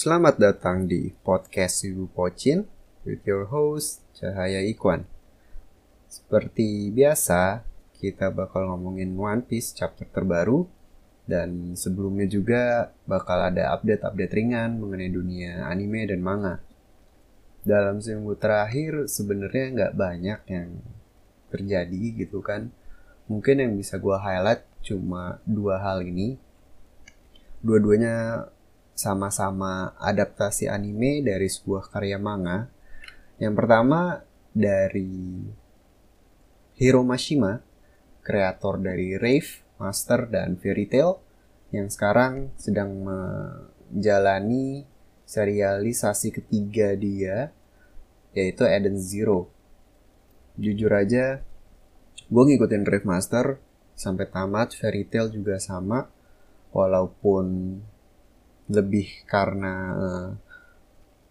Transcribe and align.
Selamat 0.00 0.40
datang 0.40 0.88
di 0.88 1.12
podcast 1.12 1.84
Ibu 1.84 2.08
Pocin 2.16 2.64
with 3.04 3.20
your 3.28 3.44
host 3.52 4.00
Cahaya 4.16 4.64
Ikwan. 4.64 5.04
Seperti 6.08 6.88
biasa, 6.88 7.60
kita 8.00 8.32
bakal 8.32 8.72
ngomongin 8.72 9.12
One 9.12 9.44
Piece 9.44 9.76
chapter 9.76 10.08
terbaru 10.08 10.64
dan 11.28 11.76
sebelumnya 11.76 12.24
juga 12.24 12.96
bakal 13.04 13.52
ada 13.52 13.76
update-update 13.76 14.32
ringan 14.32 14.80
mengenai 14.80 15.12
dunia 15.12 15.68
anime 15.68 16.08
dan 16.08 16.24
manga. 16.24 16.64
Dalam 17.60 18.00
seminggu 18.00 18.40
terakhir 18.40 19.04
sebenarnya 19.04 19.64
nggak 19.76 19.92
banyak 20.00 20.40
yang 20.48 20.80
terjadi 21.52 22.24
gitu 22.24 22.40
kan. 22.40 22.72
Mungkin 23.28 23.68
yang 23.68 23.76
bisa 23.76 24.00
gue 24.00 24.16
highlight 24.16 24.64
cuma 24.80 25.44
dua 25.44 25.76
hal 25.76 26.00
ini. 26.00 26.40
Dua-duanya 27.60 28.48
sama-sama 29.00 29.96
adaptasi 29.96 30.68
anime 30.68 31.24
dari 31.24 31.48
sebuah 31.48 31.88
karya 31.88 32.20
manga. 32.20 32.68
Yang 33.40 33.54
pertama 33.56 34.20
dari 34.52 35.40
Hiro 36.76 37.00
Mashima, 37.00 37.64
kreator 38.20 38.76
dari 38.76 39.16
Rave, 39.16 39.64
Master, 39.80 40.28
dan 40.28 40.60
Fairy 40.60 40.84
Tail, 40.84 41.16
yang 41.72 41.88
sekarang 41.88 42.52
sedang 42.60 42.92
menjalani 43.00 44.84
serialisasi 45.24 46.36
ketiga 46.36 46.92
dia, 46.92 47.56
yaitu 48.36 48.68
Eden 48.68 49.00
Zero. 49.00 49.48
Jujur 50.60 50.92
aja, 50.92 51.40
gue 52.28 52.42
ngikutin 52.44 52.84
Rave 52.84 53.08
Master 53.08 53.56
sampai 53.96 54.28
tamat, 54.28 54.76
Fairy 54.76 55.08
Tail 55.08 55.32
juga 55.32 55.56
sama, 55.56 56.12
walaupun 56.76 57.80
lebih 58.70 59.26
karena 59.26 59.74
uh, 59.98 60.28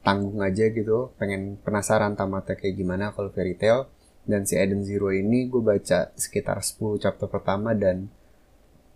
tanggung 0.03 0.43
aja 0.43 0.67
gitu 0.67 1.15
pengen 1.15 1.55
penasaran 1.59 2.15
tamatnya 2.19 2.59
kayak 2.59 2.75
gimana 2.75 3.15
kalau 3.15 3.31
fairy 3.31 3.55
tale. 3.55 3.87
Dan 4.29 4.45
si 4.45 4.59
Eden 4.59 4.85
Zero 4.85 5.09
ini 5.09 5.49
gue 5.49 5.63
baca 5.63 6.13
sekitar 6.13 6.61
10 6.61 7.01
chapter 7.01 7.25
pertama 7.25 7.73
dan 7.73 8.11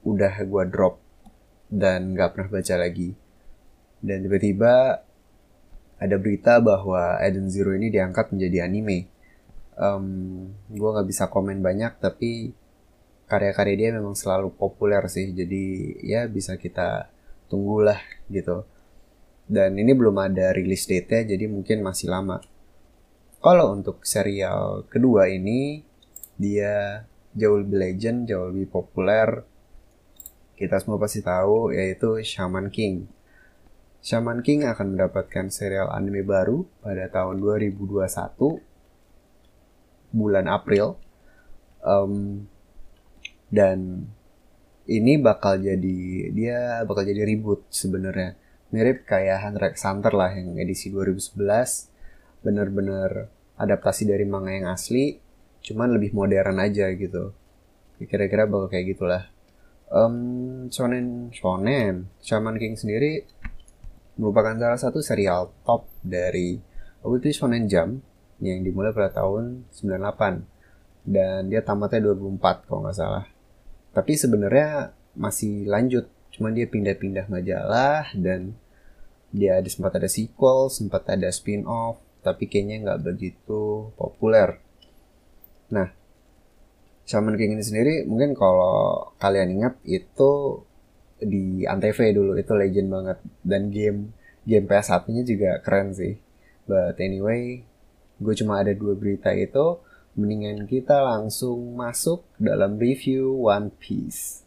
udah 0.06 0.36
gue 0.46 0.64
drop 0.70 1.00
dan 1.74 2.14
gak 2.14 2.38
pernah 2.38 2.60
baca 2.60 2.76
lagi. 2.78 3.18
Dan 4.04 4.28
tiba-tiba 4.28 5.02
ada 5.98 6.16
berita 6.20 6.60
bahwa 6.60 7.18
Eden 7.24 7.48
Zero 7.48 7.72
ini 7.72 7.88
diangkat 7.88 8.36
menjadi 8.36 8.68
anime. 8.68 9.08
Um, 9.74 10.52
gue 10.70 10.86
nggak 10.86 11.10
bisa 11.10 11.34
komen 11.34 11.66
banyak 11.66 11.98
tapi 11.98 12.54
karya-karya 13.26 13.76
dia 13.80 13.90
memang 13.96 14.14
selalu 14.14 14.52
populer 14.54 15.02
sih. 15.08 15.32
Jadi 15.32 15.98
ya 16.04 16.28
bisa 16.28 16.60
kita 16.60 17.13
tunggulah 17.54 18.02
gitu. 18.34 18.66
Dan 19.46 19.78
ini 19.78 19.94
belum 19.94 20.18
ada 20.18 20.50
rilis 20.50 20.90
date-nya 20.90 21.38
jadi 21.38 21.46
mungkin 21.46 21.86
masih 21.86 22.10
lama. 22.10 22.42
Kalau 23.38 23.78
untuk 23.78 24.02
serial 24.02 24.90
kedua 24.90 25.30
ini 25.30 25.86
dia 26.34 27.06
jauh 27.38 27.62
lebih 27.62 27.78
legend, 27.78 28.26
jauh 28.26 28.50
lebih 28.50 28.74
populer. 28.74 29.46
Kita 30.58 30.82
semua 30.82 30.98
pasti 30.98 31.22
tahu 31.22 31.70
yaitu 31.70 32.18
Shaman 32.26 32.74
King. 32.74 33.06
Shaman 34.02 34.42
King 34.42 34.66
akan 34.66 34.98
mendapatkan 34.98 35.52
serial 35.54 35.94
anime 35.94 36.26
baru 36.26 36.66
pada 36.82 37.06
tahun 37.12 37.38
2021 37.38 38.10
bulan 40.16 40.48
April. 40.48 40.96
Um, 41.84 42.48
dan 43.52 44.08
ini 44.90 45.16
bakal 45.16 45.60
jadi 45.64 46.00
dia 46.36 46.84
bakal 46.84 47.08
jadi 47.08 47.24
ribut 47.24 47.64
sebenarnya. 47.72 48.36
Mirip 48.74 49.06
kayak 49.06 49.48
Hunter 49.48 49.64
x 49.72 49.86
Hunter 49.86 50.12
lah 50.12 50.34
yang 50.34 50.58
edisi 50.58 50.90
2011 50.90 51.38
bener-bener 52.44 53.32
adaptasi 53.56 54.10
dari 54.10 54.26
manga 54.28 54.52
yang 54.52 54.68
asli 54.68 55.22
cuman 55.64 55.96
lebih 55.96 56.12
modern 56.12 56.60
aja 56.60 56.92
gitu. 56.92 57.32
Kira-kira 58.04 58.44
bakal 58.50 58.68
kayak 58.68 58.98
gitulah. 58.98 59.24
Um, 59.94 60.68
shonen 60.74 61.32
shonen. 61.32 62.12
Shaman 62.20 62.60
King 62.60 62.76
sendiri 62.76 63.24
merupakan 64.20 64.58
salah 64.60 64.80
satu 64.82 65.00
serial 65.00 65.54
top 65.64 65.88
dari 66.04 66.60
Weekly 67.02 67.34
Shonen 67.34 67.66
Jump 67.66 68.04
yang 68.44 68.62
dimulai 68.62 68.92
pada 68.92 69.10
tahun 69.24 69.66
98 69.72 71.08
dan 71.08 71.52
dia 71.52 71.62
tamatnya 71.64 72.12
2004 72.12 72.68
kalau 72.68 72.80
nggak 72.88 72.98
salah 72.98 73.33
tapi 73.94 74.18
sebenarnya 74.18 74.92
masih 75.14 75.70
lanjut. 75.70 76.10
Cuma 76.34 76.50
dia 76.50 76.66
pindah-pindah 76.66 77.30
majalah 77.30 78.10
dan 78.18 78.58
dia 79.34 79.62
ada 79.62 79.70
sempat 79.70 79.98
ada 79.98 80.10
sequel 80.10 80.70
sempat 80.70 81.10
ada 81.10 81.30
spin-off 81.34 81.98
tapi 82.22 82.46
kayaknya 82.50 82.86
nggak 82.86 83.02
begitu 83.06 83.90
populer. 83.98 84.58
Nah 85.70 85.94
Shaman 87.04 87.36
King 87.36 87.60
ini 87.60 87.64
sendiri 87.66 87.94
mungkin 88.10 88.34
kalau 88.34 89.12
kalian 89.20 89.60
ingat 89.60 89.76
itu 89.84 90.64
di 91.20 91.68
Antv 91.68 92.00
dulu 92.14 92.34
itu 92.40 92.54
legend 92.58 92.90
banget. 92.90 93.18
Dan 93.46 93.70
game 93.70 94.14
game 94.48 94.66
PS1 94.66 95.04
nya 95.14 95.22
juga 95.22 95.52
keren 95.62 95.94
sih. 95.94 96.18
But 96.66 96.98
anyway 96.98 97.62
gue 98.24 98.34
cuma 98.40 98.62
ada 98.62 98.72
dua 98.72 98.96
berita 98.96 99.36
itu 99.36 99.82
mendingan 100.14 100.70
kita 100.70 101.02
langsung 101.02 101.74
masuk 101.74 102.22
dalam 102.38 102.78
review 102.78 103.34
One 103.34 103.74
Piece. 103.82 104.46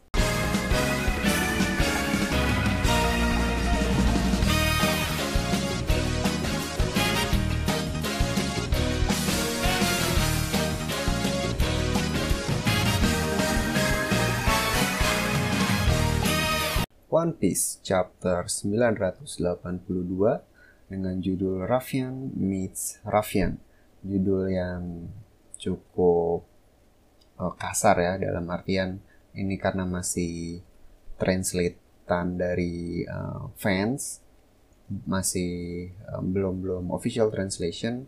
One 17.11 17.35
Piece 17.35 17.83
chapter 17.83 18.47
982 18.47 19.27
dengan 20.87 21.15
judul 21.19 21.67
Raffian 21.67 22.31
meets 22.39 23.03
Raffian. 23.03 23.59
Judul 24.05 24.53
yang 24.55 25.11
cukup 25.57 26.45
uh, 27.41 27.53
kasar 27.57 27.97
ya 28.01 28.13
dalam 28.17 28.45
artian 28.49 29.01
ini 29.37 29.57
karena 29.57 29.85
masih 29.85 30.61
translatean 31.17 32.37
dari 32.37 33.05
uh, 33.05 33.49
fans 33.57 34.21
masih 34.87 35.91
um, 36.15 36.31
belum 36.31 36.55
belum 36.63 36.85
official 36.95 37.27
translation. 37.27 38.07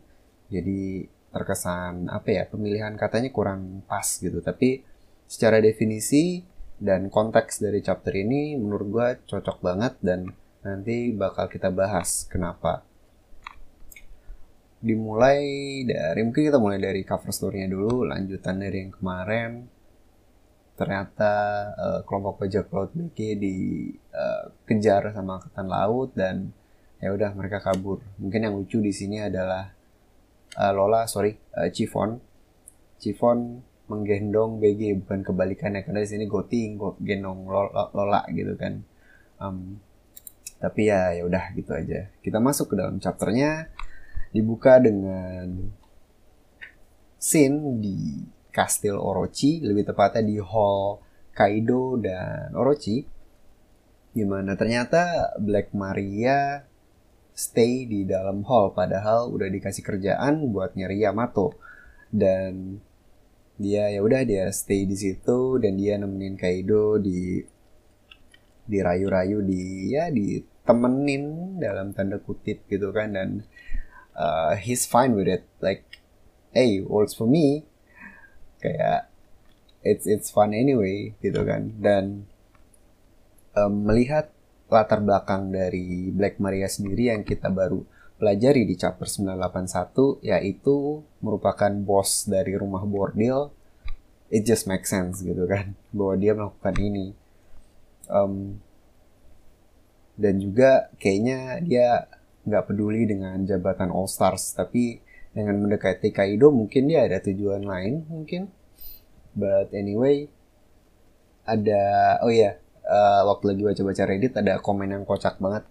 Jadi 0.50 1.06
terkesan 1.30 2.10
apa 2.10 2.30
ya 2.34 2.44
pemilihan 2.50 2.96
katanya 2.98 3.30
kurang 3.30 3.86
pas 3.86 4.08
gitu. 4.18 4.42
Tapi 4.42 4.82
secara 5.30 5.62
definisi 5.62 6.42
dan 6.80 7.12
konteks 7.12 7.60
dari 7.62 7.84
chapter 7.84 8.16
ini 8.16 8.56
menurut 8.56 8.88
gue 8.90 9.08
cocok 9.28 9.58
banget 9.60 9.94
dan 10.00 10.32
nanti 10.64 11.12
bakal 11.12 11.52
kita 11.52 11.70
bahas 11.70 12.26
kenapa 12.32 12.88
dimulai 14.80 15.44
dari 15.84 16.24
mungkin 16.24 16.48
kita 16.48 16.60
mulai 16.60 16.80
dari 16.80 17.04
cover 17.04 17.36
story-nya 17.36 17.68
dulu 17.68 18.08
lanjutan 18.08 18.56
dari 18.60 18.88
yang 18.88 18.94
kemarin. 18.96 19.68
Ternyata 20.80 21.34
uh, 21.76 22.00
kelompok 22.08 22.48
bajak 22.48 22.72
laut 22.72 22.96
BK 22.96 23.36
dikejar 23.36 25.12
uh, 25.12 25.12
sama 25.12 25.44
angkatan 25.44 25.68
laut 25.68 26.16
dan 26.16 26.56
ya 27.04 27.12
udah 27.12 27.36
mereka 27.36 27.60
kabur. 27.60 28.00
Mungkin 28.16 28.48
yang 28.48 28.56
lucu 28.56 28.80
di 28.80 28.96
sini 28.96 29.20
adalah 29.20 29.76
uh, 30.56 30.72
Lola 30.72 31.04
sorry 31.12 31.36
uh, 31.60 31.68
Chiffon. 31.68 32.16
Chiffon 33.00 33.60
menggendong 33.92 34.64
BG 34.64 35.04
bukan 35.04 35.26
kebalikannya 35.28 35.84
karena 35.84 36.00
di 36.06 36.10
sini 36.10 36.24
Goting 36.30 36.80
gendong 37.04 37.52
Lola, 37.52 37.92
Lola 37.92 38.24
gitu 38.32 38.56
kan. 38.56 38.80
Um, 39.44 39.84
tapi 40.60 40.88
ya 40.88 41.12
ya 41.12 41.28
udah 41.28 41.52
gitu 41.60 41.76
aja. 41.76 42.08
Kita 42.24 42.40
masuk 42.40 42.72
ke 42.72 42.76
dalam 42.80 43.04
chapternya 43.04 43.68
dibuka 44.30 44.78
dengan 44.78 45.70
scene 47.20 47.82
di 47.82 48.24
Kastil 48.50 48.98
Orochi, 48.98 49.62
lebih 49.62 49.90
tepatnya 49.90 50.26
di 50.26 50.38
Hall 50.42 51.02
Kaido 51.34 51.96
dan 52.02 52.52
Orochi, 52.58 53.06
di 54.10 54.24
mana 54.26 54.58
ternyata 54.58 55.34
Black 55.38 55.72
Maria 55.78 56.66
stay 57.40 57.88
di 57.88 58.04
dalam 58.04 58.44
hall 58.44 58.76
padahal 58.76 59.32
udah 59.32 59.48
dikasih 59.48 59.80
kerjaan 59.86 60.52
buat 60.52 60.76
nyari 60.76 61.08
Yamato. 61.08 61.56
Dan 62.10 62.82
dia 63.60 63.92
ya 63.92 64.02
udah 64.02 64.24
dia 64.26 64.50
stay 64.52 64.84
di 64.84 64.96
situ 64.98 65.60
dan 65.62 65.78
dia 65.78 66.00
nemenin 66.00 66.36
Kaido 66.40 66.98
di 67.00 67.44
dirayu-rayu 68.70 69.42
di 69.42 69.94
ya 69.98 70.14
ditemenin 70.14 71.58
dalam 71.58 71.92
tanda 71.92 72.22
kutip 72.22 72.70
gitu 72.70 72.94
kan 72.94 73.18
dan 73.18 73.30
uh, 74.20 74.60
he's 74.60 74.84
fine 74.84 75.16
with 75.16 75.32
it. 75.32 75.48
Like 75.64 75.88
hey 76.52 76.84
works 76.84 77.16
for 77.16 77.26
me. 77.26 77.64
Kayak 78.60 79.08
it's 79.82 80.04
it's 80.04 80.28
fun 80.28 80.52
anyway 80.52 81.16
gitu 81.24 81.48
kan. 81.48 81.80
Dan 81.80 82.28
um, 83.56 83.88
melihat 83.88 84.36
latar 84.68 85.00
belakang 85.00 85.50
dari 85.50 86.12
Black 86.12 86.38
Maria 86.38 86.68
sendiri 86.68 87.10
yang 87.16 87.24
kita 87.24 87.50
baru 87.50 87.82
pelajari 88.20 88.68
di 88.68 88.76
chapter 88.76 89.08
981 89.08 90.28
yaitu 90.28 91.02
merupakan 91.24 91.72
bos 91.72 92.28
dari 92.28 92.54
rumah 92.60 92.84
bordil 92.84 93.56
it 94.28 94.44
just 94.44 94.68
makes 94.70 94.92
sense 94.92 95.24
gitu 95.24 95.48
kan. 95.48 95.74
Bahwa 95.96 96.14
dia 96.20 96.36
melakukan 96.36 96.76
ini. 96.78 97.16
Um, 98.10 98.60
dan 100.20 100.36
juga 100.42 100.92
kayaknya 101.00 101.64
dia 101.64 102.12
nggak 102.48 102.72
peduli 102.72 103.04
dengan 103.10 103.42
jabatan 103.44 103.92
All 103.92 104.08
Stars 104.08 104.56
tapi 104.56 105.04
dengan 105.36 105.62
mendekati 105.62 106.10
Kaido 106.10 106.50
mungkin 106.50 106.90
dia 106.90 107.06
ada 107.06 107.22
tujuan 107.22 107.64
lain 107.64 108.06
mungkin. 108.10 108.50
But 109.36 109.72
anyway 109.76 110.28
ada 111.46 112.18
oh 112.22 112.30
ya 112.30 112.54
yeah, 112.54 112.54
uh, 112.86 113.22
waktu 113.30 113.54
lagi 113.54 113.62
baca-baca 113.66 114.04
Reddit 114.06 114.34
ada 114.38 114.62
komen 114.62 114.94
yang 114.94 115.04
kocak 115.06 115.38
banget 115.42 115.66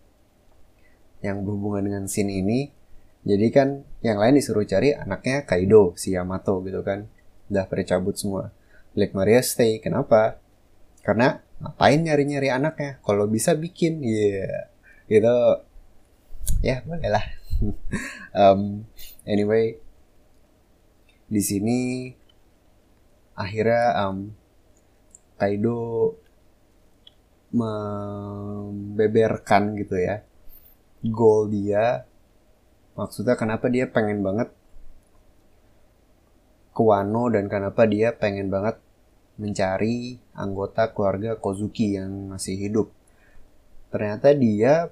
yang 1.23 1.43
berhubungan 1.43 1.82
dengan 1.87 2.05
scene 2.06 2.31
ini. 2.31 2.71
Jadi 3.26 3.47
kan 3.50 3.82
yang 4.00 4.23
lain 4.23 4.38
disuruh 4.38 4.62
cari 4.64 4.94
anaknya 4.94 5.43
Kaido 5.43 5.99
si 5.99 6.14
Yamato 6.14 6.62
gitu 6.62 6.81
kan. 6.87 7.11
Udah 7.50 7.67
pada 7.67 7.82
cabut 7.82 8.14
semua. 8.14 8.55
Black 8.94 9.12
Maria 9.12 9.43
stay 9.43 9.82
kenapa? 9.82 10.38
Karena 11.03 11.43
ngapain 11.59 11.99
nyari-nyari 11.99 12.49
anaknya? 12.55 13.03
Kalau 13.03 13.26
bisa 13.26 13.59
bikin 13.59 14.00
ya 14.06 14.47
yeah. 14.47 14.62
gitu 15.11 15.35
ya 16.65 16.81
boleh 16.87 17.11
lah 17.11 17.25
um, 18.35 18.85
anyway 19.25 19.77
di 21.29 21.43
sini 21.45 22.11
akhirnya 23.39 24.09
um, 24.09 24.35
Kaido 25.39 26.19
membeberkan 27.55 29.79
gitu 29.79 29.95
ya 29.97 30.27
goal 31.06 31.47
dia 31.49 32.05
maksudnya 32.99 33.39
kenapa 33.39 33.71
dia 33.71 33.87
pengen 33.87 34.27
banget 34.27 34.50
ke 36.79 36.83
Wano 36.87 37.27
dan 37.31 37.50
kenapa 37.50 37.91
dia 37.91 38.15
pengen 38.15 38.55
banget 38.55 38.79
mencari 39.39 40.19
anggota 40.35 40.91
keluarga 40.95 41.35
Kozuki 41.39 41.99
yang 41.99 42.35
masih 42.35 42.55
hidup. 42.55 42.95
Ternyata 43.91 44.31
dia 44.35 44.91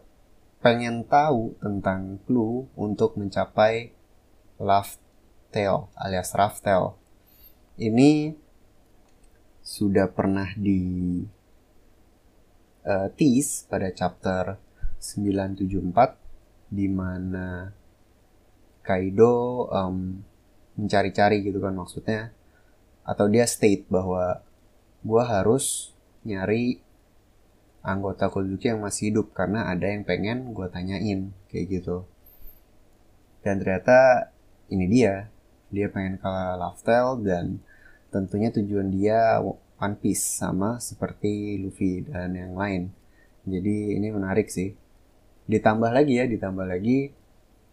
pengen 0.67 1.07
tahu 1.07 1.55
tentang 1.63 2.19
clue 2.27 2.67
untuk 2.75 3.15
mencapai 3.15 3.95
Love 4.59 4.99
Tail 5.55 5.87
alias 5.95 6.35
Raftel. 6.35 6.99
Ini 7.79 8.35
sudah 9.63 10.11
pernah 10.11 10.51
di 10.59 11.23
uh, 12.83 13.07
tease 13.15 13.63
pada 13.71 13.95
chapter 13.95 14.59
974 14.99 16.19
di 16.75 16.91
mana 16.91 17.71
Kaido 18.83 19.71
um, 19.71 20.19
mencari-cari 20.75 21.47
gitu 21.47 21.63
kan 21.63 21.79
maksudnya 21.79 22.35
atau 23.07 23.31
dia 23.31 23.47
state 23.47 23.87
bahwa 23.87 24.43
gue 25.07 25.23
harus 25.23 25.95
nyari 26.27 26.83
anggota 27.87 28.27
Kozuki 28.27 28.67
yang 28.67 28.83
masih 28.83 29.15
hidup 29.15 29.31
karena 29.31 29.71
ada 29.71 29.87
yang 29.87 30.03
pengen 30.03 30.50
gue 30.50 30.67
tanyain 30.67 31.31
kayak 31.47 31.67
gitu. 31.71 32.03
Dan 33.47 33.62
ternyata 33.62 34.31
ini 34.75 34.91
dia 34.91 35.31
dia 35.71 35.87
pengen 35.87 36.19
ke 36.19 36.27
Laftel 36.59 37.23
dan 37.23 37.62
tentunya 38.11 38.50
tujuan 38.50 38.91
dia 38.91 39.38
One 39.79 39.97
Piece 40.03 40.43
sama 40.43 40.83
seperti 40.83 41.62
Luffy 41.62 42.03
dan 42.03 42.35
yang 42.35 42.59
lain. 42.59 42.91
Jadi 43.47 43.94
ini 43.94 44.11
menarik 44.11 44.50
sih. 44.50 44.75
Ditambah 45.47 45.94
lagi 45.94 46.19
ya 46.19 46.27
ditambah 46.27 46.67
lagi 46.67 47.15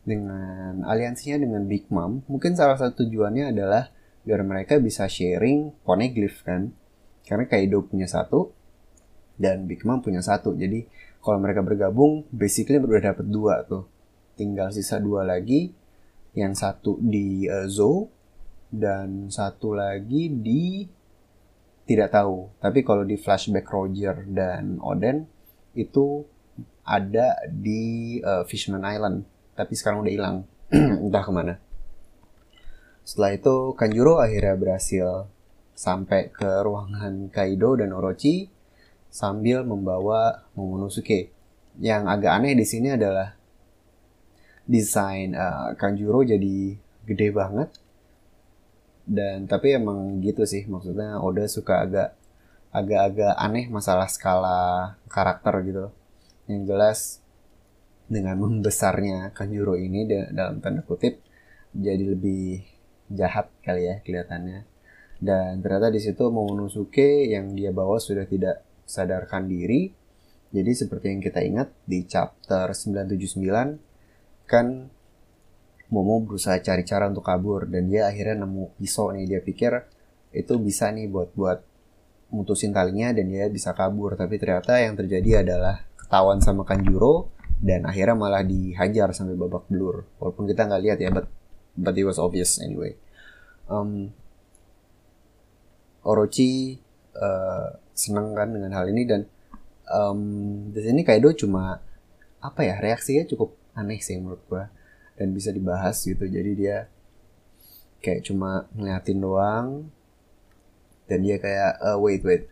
dengan 0.05 0.85
aliansinya 0.85 1.41
dengan 1.41 1.65
Big 1.65 1.89
Mom 1.89 2.21
mungkin 2.29 2.53
salah 2.53 2.77
satu 2.77 3.07
tujuannya 3.07 3.55
adalah 3.55 3.89
biar 4.27 4.45
mereka 4.45 4.77
bisa 4.77 5.09
sharing 5.09 5.73
poneglyph 5.81 6.45
kan. 6.45 6.69
Karena 7.25 7.49
Kaido 7.49 7.81
punya 7.87 8.05
satu 8.05 8.53
dan 9.37 9.65
Big 9.65 9.81
Mom 9.83 10.01
punya 10.01 10.21
satu. 10.21 10.53
Jadi 10.53 10.85
kalau 11.23 11.39
mereka 11.39 11.63
bergabung 11.63 12.27
basically 12.29 12.77
udah 12.79 13.13
dapat 13.13 13.25
dua 13.27 13.63
tuh. 13.65 13.87
Tinggal 14.37 14.73
sisa 14.73 14.97
dua 15.01 15.25
lagi. 15.25 15.73
Yang 16.33 16.53
satu 16.65 16.97
di 16.97 17.45
uh, 17.45 17.69
Zou 17.69 18.09
dan 18.73 19.29
satu 19.29 19.77
lagi 19.77 20.33
di 20.33 20.81
tidak 21.85 22.09
tahu. 22.09 22.49
Tapi 22.57 22.81
kalau 22.81 23.05
di 23.05 23.21
flashback 23.21 23.69
Roger 23.69 24.25
dan 24.25 24.81
Oden 24.81 25.29
itu 25.77 26.25
ada 26.81 27.37
di 27.45 28.17
uh, 28.21 28.41
Fishman 28.49 28.81
Island. 28.81 29.29
Tapi 29.53 29.73
sekarang 29.77 30.01
udah 30.01 30.13
hilang. 30.13 30.37
Entah 31.05 31.21
ke 31.21 31.31
mana. 31.31 31.55
Setelah 33.03 33.35
itu 33.35 33.75
Kanjuro 33.75 34.17
akhirnya 34.23 34.55
berhasil 34.55 35.27
sampai 35.75 36.31
ke 36.31 36.47
ruangan 36.63 37.27
Kaido 37.29 37.75
dan 37.75 37.91
Orochi 37.91 38.47
sambil 39.13 39.61
membawa 39.61 40.49
Momonosuke. 40.57 41.29
Yang 41.77 42.01
agak 42.09 42.31
aneh 42.33 42.57
di 42.57 42.65
sini 42.65 42.97
adalah 42.97 43.37
desain 44.65 45.37
uh, 45.37 45.77
Kanjuro 45.77 46.25
jadi 46.25 46.73
gede 47.05 47.29
banget. 47.29 47.69
Dan 49.05 49.45
tapi 49.45 49.77
emang 49.77 50.17
gitu 50.25 50.49
sih 50.49 50.65
maksudnya 50.65 51.21
Oda 51.21 51.45
suka 51.45 51.85
agak 51.85 52.09
agak-agak 52.73 53.37
aneh 53.37 53.69
masalah 53.69 54.09
skala 54.09 54.97
karakter 55.05 55.53
gitu. 55.61 55.85
Yang 56.49 56.61
jelas 56.65 56.99
dengan 58.09 58.41
membesarnya 58.41 59.29
Kanjuro 59.37 59.77
ini 59.77 60.09
dalam 60.09 60.57
tanda 60.57 60.81
kutip 60.81 61.21
jadi 61.69 62.17
lebih 62.17 62.65
jahat 63.13 63.53
kali 63.61 63.85
ya 63.85 63.95
kelihatannya. 64.01 64.65
Dan 65.21 65.61
ternyata 65.61 65.93
di 65.93 66.01
situ 66.01 66.33
Momonosuke 66.33 67.29
yang 67.29 67.53
dia 67.53 67.69
bawa 67.69 68.01
sudah 68.01 68.25
tidak 68.25 68.72
sadarkan 68.85 69.47
diri. 69.47 69.91
Jadi 70.53 70.71
seperti 70.77 71.09
yang 71.09 71.21
kita 71.21 71.41
ingat 71.41 71.73
di 71.83 72.05
chapter 72.05 72.69
979 72.71 74.45
kan 74.45 74.67
Momo 75.93 76.25
berusaha 76.25 76.57
cari 76.57 76.81
cara 76.81 77.05
untuk 77.05 77.21
kabur 77.21 77.69
dan 77.69 77.85
dia 77.85 78.09
akhirnya 78.09 78.41
nemu 78.41 78.81
pisau 78.81 79.13
nih. 79.13 79.29
Dia 79.29 79.41
pikir 79.45 79.77
itu 80.33 80.57
bisa 80.57 80.89
nih 80.89 81.05
buat 81.05 81.29
buat 81.37 81.61
mutusin 82.33 82.73
talinya 82.73 83.13
dan 83.13 83.29
dia 83.29 83.45
bisa 83.45 83.77
kabur. 83.77 84.17
Tapi 84.17 84.41
ternyata 84.41 84.81
yang 84.81 84.97
terjadi 84.97 85.45
adalah 85.45 85.85
ketahuan 85.93 86.41
sama 86.41 86.65
Kanjuro 86.65 87.29
dan 87.61 87.85
akhirnya 87.85 88.17
malah 88.17 88.41
dihajar 88.41 89.13
sampai 89.13 89.37
babak 89.37 89.69
belur. 89.69 90.09
Walaupun 90.17 90.49
kita 90.49 90.65
nggak 90.65 90.81
lihat 90.81 90.97
ya 90.97 91.13
but 91.13 91.29
but 91.77 91.93
it 91.93 92.09
was 92.09 92.17
obvious 92.17 92.57
anyway. 92.57 92.97
Um, 93.69 94.17
Orochi 96.01 96.81
uh, 97.23 97.79
senang 97.95 98.35
kan 98.35 98.51
dengan 98.51 98.75
hal 98.75 98.91
ini 98.91 99.07
dan 99.07 99.23
um, 99.87 100.19
di 100.75 100.83
sini 100.83 101.07
Kaido 101.07 101.31
cuma 101.31 101.79
apa 102.43 102.61
ya 102.67 102.75
reaksinya 102.83 103.23
cukup 103.23 103.55
aneh 103.79 104.03
sih 104.03 104.19
menurut 104.19 104.43
gua 104.51 104.67
dan 105.15 105.31
bisa 105.31 105.53
dibahas 105.53 105.97
gitu. 106.03 106.25
Jadi 106.25 106.51
dia 106.57 106.91
kayak 108.03 108.27
cuma 108.27 108.67
ngeliatin 108.75 109.19
doang 109.23 109.67
dan 111.07 111.19
dia 111.23 111.37
kayak 111.39 111.79
uh, 111.79 111.97
wait 112.01 112.21
wait. 112.25 112.49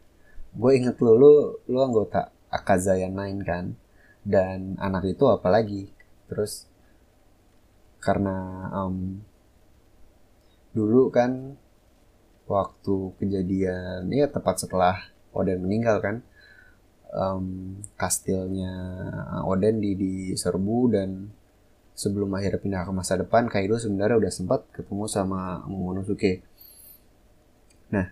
Gue 0.52 0.72
inget 0.80 1.00
lo 1.00 1.16
lo 1.16 1.34
lo 1.68 1.80
anggota 1.84 2.32
Akazaya 2.52 3.08
9 3.08 3.44
kan? 3.48 3.76
Dan 4.22 4.78
anak 4.78 5.18
itu 5.18 5.26
apalagi 5.28 5.90
terus 6.30 6.70
karena 8.02 8.68
um, 8.72 9.20
dulu 10.72 11.12
kan 11.12 11.58
waktu 12.52 13.16
kejadian 13.16 14.12
ya 14.12 14.28
tepat 14.28 14.68
setelah 14.68 15.00
Oden 15.32 15.64
meninggal 15.64 16.04
kan. 16.04 16.16
Um, 17.12 17.80
kastilnya 18.00 18.72
Oden 19.44 19.84
di 19.84 19.96
diserbu 19.96 20.80
dan 20.96 21.32
sebelum 21.92 22.32
akhirnya 22.36 22.60
pindah 22.60 22.84
ke 22.88 22.92
masa 22.96 23.20
depan 23.20 23.52
Kaido 23.52 23.76
sebenarnya 23.76 24.20
udah 24.20 24.32
sempat 24.32 24.68
ketemu 24.76 25.08
sama 25.08 25.64
Momonosuke. 25.68 26.44
Nah 27.92 28.12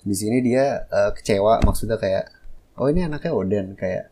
di 0.00 0.14
sini 0.14 0.42
dia 0.42 0.86
uh, 0.88 1.10
kecewa 1.14 1.62
maksudnya 1.62 1.98
kayak 1.98 2.30
oh 2.78 2.88
ini 2.90 3.06
anaknya 3.06 3.32
Oden 3.34 3.66
kayak 3.78 4.10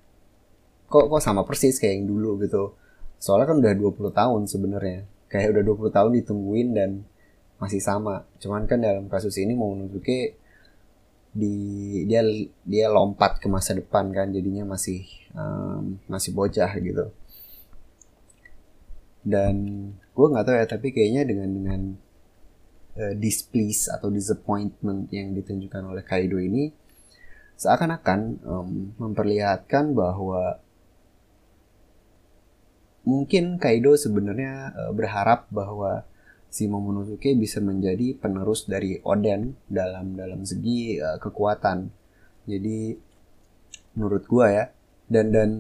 kok 0.88 1.04
kok 1.12 1.22
sama 1.22 1.44
persis 1.44 1.76
kayak 1.76 2.02
yang 2.02 2.06
dulu? 2.08 2.40
gitu. 2.42 2.74
Soalnya 3.20 3.46
kan 3.50 3.56
udah 3.60 3.74
20 3.74 4.14
tahun 4.14 4.40
sebenarnya. 4.48 5.04
Kayak 5.28 5.58
udah 5.58 5.62
20 5.90 5.96
tahun 5.96 6.10
ditungguin 6.22 6.68
dan 6.72 6.90
masih 7.58 7.82
sama. 7.82 8.24
Cuman 8.38 8.64
kan 8.70 8.78
dalam 8.78 9.10
kasus 9.10 9.34
ini 9.38 9.52
mau 9.54 9.74
Momonosuke 9.74 10.38
di 11.28 11.54
dia 12.08 12.24
dia 12.64 12.86
lompat 12.88 13.38
ke 13.38 13.46
masa 13.46 13.76
depan 13.76 14.10
kan 14.10 14.32
jadinya 14.32 14.64
masih 14.64 15.04
um, 15.34 15.98
masih 16.08 16.32
bocah 16.32 16.70
gitu. 16.80 17.10
Dan 19.22 19.54
gue 19.92 20.26
nggak 20.26 20.44
tahu 20.46 20.56
ya 20.56 20.66
tapi 20.66 20.88
kayaknya 20.94 21.22
dengan 21.28 21.50
dengan 21.52 21.80
uh, 22.96 23.14
displease 23.18 23.92
atau 23.92 24.08
disappointment 24.08 25.10
yang 25.12 25.34
ditunjukkan 25.36 25.82
oleh 25.84 26.02
Kaido 26.06 26.40
ini 26.40 26.72
seakan-akan 27.58 28.20
um, 28.46 28.70
memperlihatkan 29.02 29.90
bahwa 29.92 30.62
mungkin 33.02 33.58
Kaido 33.58 33.98
sebenarnya 33.98 34.72
uh, 34.72 34.92
berharap 34.94 35.50
bahwa 35.50 36.06
si 36.48 36.64
Momonosuke 36.66 37.36
bisa 37.36 37.60
menjadi 37.60 38.16
penerus 38.16 38.64
dari 38.64 38.96
Oden 39.04 39.56
dalam 39.68 40.16
dalam 40.16 40.44
segi 40.48 40.96
uh, 40.96 41.20
kekuatan. 41.20 41.88
Jadi 42.48 42.96
menurut 43.96 44.24
gua 44.24 44.46
ya 44.48 44.64
dan 45.08 45.32
dan 45.32 45.50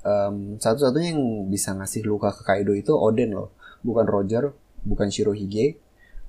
um, 0.00 0.36
satu-satunya 0.56 1.12
yang 1.12 1.52
bisa 1.52 1.76
ngasih 1.76 2.08
luka 2.08 2.32
ke 2.32 2.40
Kaido 2.44 2.72
itu 2.72 2.96
Oden 2.96 3.36
loh, 3.36 3.52
bukan 3.84 4.08
Roger, 4.08 4.56
bukan 4.80 5.12
Shirohige, 5.12 5.76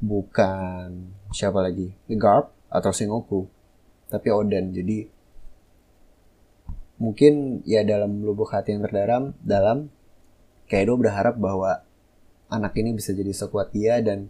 bukan 0.03 1.15
siapa 1.31 1.63
lagi, 1.63 1.95
Garp 2.19 2.51
atau 2.67 2.91
Sengoku, 2.91 3.48
tapi 4.12 4.27
Oden. 4.27 4.75
Jadi 4.75 5.07
mungkin 7.00 7.63
ya 7.67 7.84
dalam 7.88 8.24
lubuk 8.24 8.51
hati 8.51 8.75
yang 8.75 8.84
terdalam 8.84 9.36
dalam 9.43 9.88
Kaido 10.67 11.00
berharap 11.00 11.39
bahwa 11.39 11.85
anak 12.50 12.78
ini 12.78 12.94
bisa 12.94 13.12
jadi 13.12 13.32
sekuat 13.34 13.74
dia 13.74 14.00
dan 14.02 14.30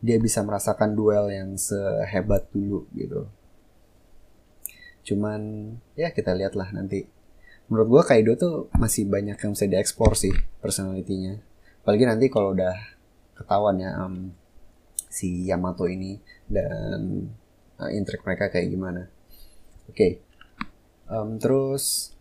dia 0.00 0.16
bisa 0.16 0.40
merasakan 0.40 0.96
duel 0.96 1.28
yang 1.28 1.54
sehebat 1.60 2.48
dulu 2.50 2.88
gitu. 2.96 3.28
Cuman 5.04 5.72
ya 5.94 6.10
kita 6.10 6.32
lihatlah 6.32 6.72
nanti. 6.72 7.04
Menurut 7.70 7.86
gua 7.86 8.02
Kaido 8.02 8.34
tuh 8.34 8.66
masih 8.74 9.06
banyak 9.06 9.38
yang 9.38 9.52
bisa 9.54 9.66
dieksplor 9.68 10.18
sih 10.18 10.34
personalitinya. 10.58 11.38
Apalagi 11.84 12.04
nanti 12.08 12.26
kalau 12.26 12.56
udah 12.56 12.74
ketahuan 13.38 13.78
ya 13.78 13.94
um, 14.04 14.34
si 15.06 15.46
Yamato 15.46 15.86
ini 15.86 16.18
dan 16.50 17.30
uh, 17.78 17.90
intrik 17.94 18.26
mereka 18.26 18.50
kayak 18.50 18.68
gimana. 18.68 19.06
Oke. 19.86 19.94
Okay. 19.94 20.12
Um, 21.10 21.38
terus 21.42 22.14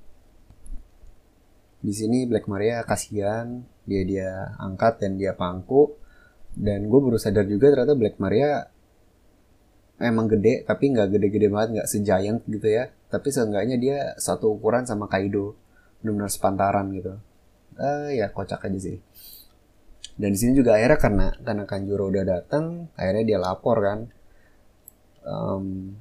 di 1.79 1.93
sini 1.95 2.27
Black 2.27 2.51
Maria 2.51 2.83
kasihan 2.83 3.63
dia 3.87 4.03
dia 4.03 4.29
angkat 4.59 4.99
dan 4.99 5.15
dia 5.15 5.33
pangku. 5.33 5.95
Dan 6.49 6.91
gue 6.91 6.99
baru 6.99 7.15
sadar 7.15 7.47
juga 7.47 7.71
ternyata 7.71 7.95
Black 7.95 8.19
Maria 8.19 8.67
emang 9.99 10.31
gede 10.31 10.63
tapi 10.63 10.95
nggak 10.95 11.07
gede-gede 11.11 11.47
banget 11.51 11.69
nggak 11.79 11.89
segiant 11.89 12.41
gitu 12.45 12.67
ya. 12.67 12.91
Tapi 13.09 13.27
seenggaknya 13.31 13.77
dia 13.79 13.97
satu 14.19 14.59
ukuran 14.59 14.83
sama 14.83 15.07
Kaido. 15.07 15.55
Benar-benar 16.03 16.31
sepantaran 16.31 16.91
gitu. 16.95 17.15
Uh, 17.79 18.11
ya 18.11 18.27
kocak 18.29 18.67
aja 18.67 18.79
sih. 18.79 18.99
Dan 20.19 20.35
di 20.35 20.37
sini 20.39 20.51
juga 20.51 20.75
akhirnya 20.75 20.99
karena 20.99 21.27
karena 21.39 21.63
Kanjuro 21.63 22.11
udah 22.11 22.27
datang 22.27 22.91
akhirnya 22.99 23.23
dia 23.23 23.39
lapor 23.39 23.79
kan. 23.79 23.99
Um, 25.23 25.95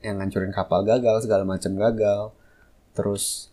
yang 0.00 0.16
ngancurin 0.22 0.54
kapal 0.54 0.80
gagal 0.88 1.28
segala 1.28 1.44
macam 1.44 1.76
gagal. 1.76 2.32
Terus 2.96 3.52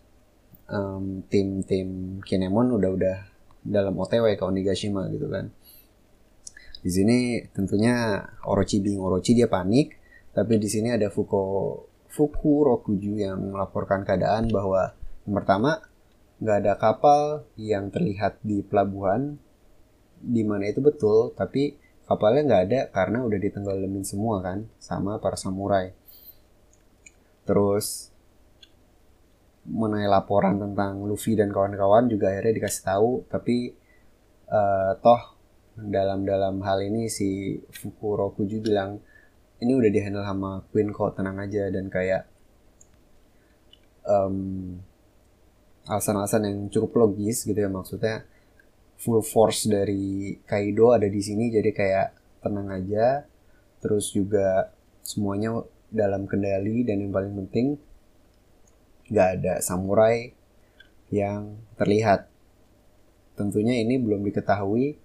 um, 0.69 1.25
tim 1.27 1.63
tim 1.65 2.19
Kinemon 2.21 2.75
udah 2.77 2.91
udah 2.93 3.17
dalam 3.63 3.95
OTW 3.95 4.35
ke 4.35 4.43
Onigashima 4.43 5.07
gitu 5.09 5.31
kan. 5.31 5.49
Di 6.83 6.91
sini 6.91 7.39
tentunya 7.55 8.19
Orochi 8.43 8.83
bingung 8.83 9.07
Orochi 9.07 9.31
dia 9.31 9.47
panik 9.47 9.95
tapi 10.35 10.59
di 10.59 10.67
sini 10.67 10.91
ada 10.91 11.07
Fuko 11.07 11.43
Fuku 12.11 12.53
Rokuju 12.67 13.17
yang 13.17 13.55
melaporkan 13.55 14.05
keadaan 14.05 14.51
bahwa 14.51 14.93
yang 15.25 15.33
pertama 15.39 15.81
nggak 16.43 16.57
ada 16.61 16.73
kapal 16.75 17.47
yang 17.55 17.87
terlihat 17.89 18.37
di 18.43 18.61
pelabuhan 18.61 19.39
di 20.19 20.43
mana 20.43 20.67
itu 20.67 20.83
betul 20.83 21.31
tapi 21.33 21.79
kapalnya 22.03 22.41
nggak 22.45 22.63
ada 22.69 22.79
karena 22.91 23.23
udah 23.23 23.39
ditenggelamin 23.39 24.05
semua 24.05 24.43
kan 24.43 24.67
sama 24.77 25.17
para 25.17 25.39
samurai. 25.39 25.95
Terus 27.47 28.12
mengenai 29.63 30.11
laporan 30.11 30.59
tentang 30.59 31.07
Luffy 31.07 31.39
dan 31.39 31.47
kawan-kawan 31.47 32.11
juga 32.11 32.31
akhirnya 32.31 32.59
dikasih 32.59 32.83
tahu. 32.83 33.11
Tapi 33.31 33.71
uh, 34.51 34.91
toh 34.99 35.21
dalam 35.73 36.27
dalam 36.27 36.61
hal 36.61 36.83
ini 36.83 37.07
si 37.09 37.57
Fukurokuju 37.71 38.61
bilang 38.61 38.99
ini 39.63 39.71
udah 39.73 39.89
dihandle 39.89 40.25
sama 40.27 40.61
Queen 40.69 40.91
kok 40.91 41.15
tenang 41.15 41.39
aja. 41.39 41.71
Dan 41.71 41.87
kayak 41.87 42.27
um, 44.03 44.77
alasan-alasan 45.87 46.47
yang 46.47 46.57
cukup 46.67 47.07
logis 47.07 47.43
gitu 47.43 47.59
ya 47.59 47.67
maksudnya 47.67 48.23
full 48.95 49.19
force 49.19 49.67
dari 49.67 50.39
Kaido 50.47 50.95
ada 50.95 51.11
di 51.11 51.19
sini 51.19 51.51
jadi 51.51 51.71
kayak 51.71 52.07
tenang 52.43 52.67
aja. 52.67 53.23
Terus 53.79 54.11
juga 54.15 54.71
semuanya 55.03 55.59
dalam 55.91 56.23
kendali 56.27 56.87
dan 56.87 57.03
yang 57.03 57.11
paling 57.11 57.35
penting 57.45 57.75
nggak 59.09 59.29
ada 59.39 59.53
samurai 59.59 60.31
yang 61.13 61.59
terlihat. 61.77 62.29
Tentunya 63.33 63.81
ini 63.81 63.97
belum 63.97 64.21
diketahui 64.25 64.97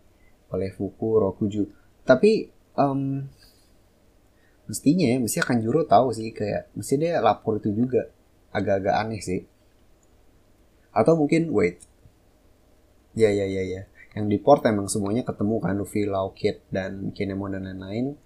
oleh 0.52 0.70
Fuku 0.72 1.08
Rokuju. 1.20 1.64
Tapi 2.04 2.48
um, 2.76 3.24
mestinya 4.68 5.06
ya, 5.08 5.16
mesti 5.20 5.40
akan 5.40 5.58
Juro 5.64 5.84
tahu 5.84 6.12
sih 6.12 6.32
kayak 6.32 6.72
mesti 6.76 6.94
dia 7.00 7.20
lapor 7.20 7.60
itu 7.60 7.72
juga 7.72 8.08
agak-agak 8.52 8.94
aneh 8.96 9.20
sih. 9.20 9.44
Atau 10.92 11.16
mungkin 11.16 11.52
wait. 11.52 11.84
Ya 13.16 13.32
ya 13.32 13.44
ya 13.44 13.64
ya. 13.64 13.82
Yang 14.16 14.26
di 14.28 14.38
port 14.40 14.64
emang 14.64 14.88
semuanya 14.88 15.22
ketemu 15.22 15.60
kan 15.60 15.76
Luffy, 15.76 16.08
Law 16.08 16.32
Kid 16.32 16.64
dan 16.72 17.12
Kinemon 17.12 17.56
dan 17.56 17.68
lain-lain. 17.68 18.16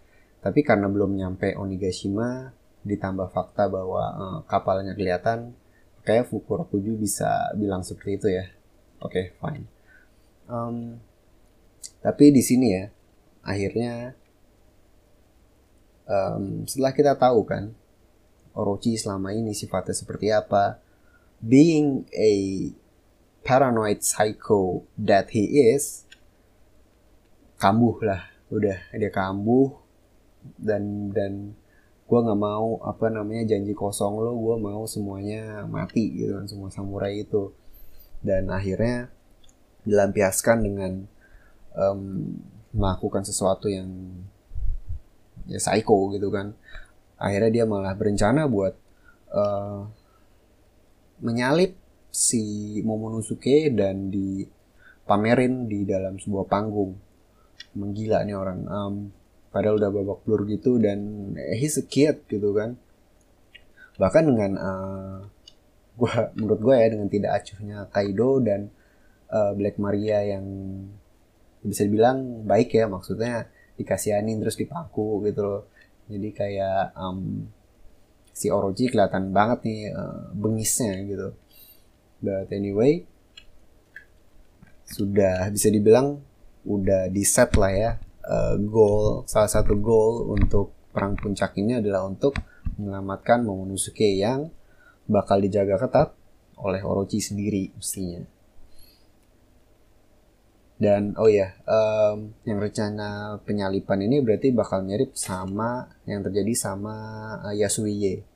Tapi 0.42 0.66
karena 0.66 0.90
belum 0.90 1.14
nyampe 1.14 1.54
Onigashima 1.54 2.50
ditambah 2.82 3.30
fakta 3.30 3.70
bahwa 3.70 4.02
uh, 4.10 4.38
kapalnya 4.50 4.98
kelihatan 4.98 5.54
kayak 6.02 6.28
Fukurokuju 6.30 6.98
bisa 6.98 7.50
bilang 7.54 7.86
seperti 7.86 8.10
itu 8.18 8.28
ya. 8.30 8.46
Oke 9.02 9.10
okay, 9.10 9.24
fine. 9.38 9.66
Um, 10.50 10.98
tapi 12.02 12.34
di 12.34 12.42
sini 12.42 12.74
ya 12.74 12.84
akhirnya 13.42 14.14
um, 16.06 16.66
setelah 16.66 16.92
kita 16.94 17.12
tahu 17.18 17.46
kan 17.46 17.74
Orochi 18.52 19.00
selama 19.00 19.32
ini 19.32 19.56
sifatnya 19.56 19.96
seperti 19.96 20.28
apa 20.28 20.76
being 21.40 22.04
a 22.12 22.32
paranoid 23.42 24.04
psycho 24.04 24.86
that 24.94 25.32
he 25.34 25.72
is 25.72 26.06
kambuh 27.58 27.96
lah. 28.02 28.22
Udah 28.52 28.78
dia 28.92 29.10
kambuh 29.10 29.72
dan 30.58 31.14
dan 31.14 31.54
gue 32.12 32.20
nggak 32.20 32.42
mau 32.44 32.76
apa 32.84 33.08
namanya 33.08 33.56
janji 33.56 33.72
kosong 33.72 34.20
lo 34.20 34.36
gue 34.36 34.56
mau 34.60 34.84
semuanya 34.84 35.64
mati 35.64 36.12
gitu 36.12 36.36
kan 36.36 36.44
semua 36.44 36.68
samurai 36.68 37.24
itu. 37.24 37.56
Dan 38.20 38.52
akhirnya 38.52 39.08
dilampiaskan 39.88 40.60
dengan 40.60 41.08
um, 41.72 42.36
melakukan 42.76 43.24
sesuatu 43.24 43.72
yang 43.72 43.88
ya 45.48 45.56
psycho 45.56 46.12
gitu 46.12 46.28
kan. 46.28 46.52
Akhirnya 47.16 47.48
dia 47.48 47.64
malah 47.64 47.96
berencana 47.96 48.44
buat 48.44 48.76
uh, 49.32 49.88
menyalip 51.24 51.80
si 52.12 52.76
Momonosuke 52.84 53.72
dan 53.72 54.12
dipamerin 54.12 55.64
di 55.64 55.88
dalam 55.88 56.20
sebuah 56.20 56.44
panggung. 56.44 56.92
Menggila 57.72 58.20
nih 58.20 58.36
orang 58.36 58.60
um, 58.68 58.94
padahal 59.52 59.76
udah 59.76 59.90
babak 59.92 60.18
belur 60.24 60.42
gitu 60.48 60.80
dan 60.80 61.30
he's 61.54 61.76
a 61.76 61.84
kid 61.84 62.24
gitu 62.26 62.56
kan. 62.56 62.80
Bahkan 64.00 64.22
dengan 64.24 64.52
uh, 64.56 65.16
gua 65.94 66.32
menurut 66.32 66.60
gue 66.64 66.74
ya 66.74 66.88
dengan 66.88 67.08
tidak 67.12 67.30
acuhnya 67.44 67.78
Kaido 67.92 68.40
dan 68.40 68.72
uh, 69.28 69.52
Black 69.52 69.76
Maria 69.76 70.24
yang 70.24 70.44
bisa 71.62 71.84
dibilang 71.86 72.48
baik 72.48 72.74
ya 72.74 72.88
maksudnya 72.88 73.46
dikasihanin 73.76 74.40
terus 74.40 74.56
dipaku 74.56 75.22
gitu 75.28 75.44
loh. 75.44 75.62
Jadi 76.08 76.28
kayak 76.32 76.96
um, 76.96 77.46
si 78.32 78.48
Orochi 78.48 78.88
kelihatan 78.88 79.30
banget 79.30 79.68
nih 79.68 79.80
uh, 79.92 80.32
bengisnya 80.32 80.96
gitu. 81.04 81.28
But 82.24 82.48
anyway 82.50 83.04
sudah 84.92 85.48
bisa 85.48 85.72
dibilang 85.72 86.20
udah 86.68 87.08
di 87.08 87.24
set 87.24 87.56
lah 87.56 87.72
ya 87.72 87.92
uh, 88.26 88.54
goal 88.58 89.26
salah 89.26 89.50
satu 89.50 89.78
goal 89.78 90.30
untuk 90.34 90.74
perang 90.92 91.16
puncak 91.16 91.56
ini 91.58 91.80
adalah 91.80 92.04
untuk 92.04 92.36
menyelamatkan 92.76 93.42
Momonosuke 93.42 94.06
yang 94.12 94.52
bakal 95.08 95.40
dijaga 95.42 95.80
ketat 95.80 96.08
oleh 96.60 96.80
Orochi 96.84 97.18
sendiri 97.18 97.74
mestinya. 97.74 98.22
Dan 100.82 101.14
oh 101.14 101.30
ya, 101.30 101.54
um, 101.62 102.34
yang 102.42 102.58
rencana 102.58 103.38
penyalipan 103.46 104.02
ini 104.02 104.18
berarti 104.18 104.50
bakal 104.50 104.82
mirip 104.82 105.14
sama 105.14 105.86
yang 106.10 106.26
terjadi 106.26 106.50
sama 106.58 106.94
uh, 107.38 107.54
Yasuiye. 107.54 108.26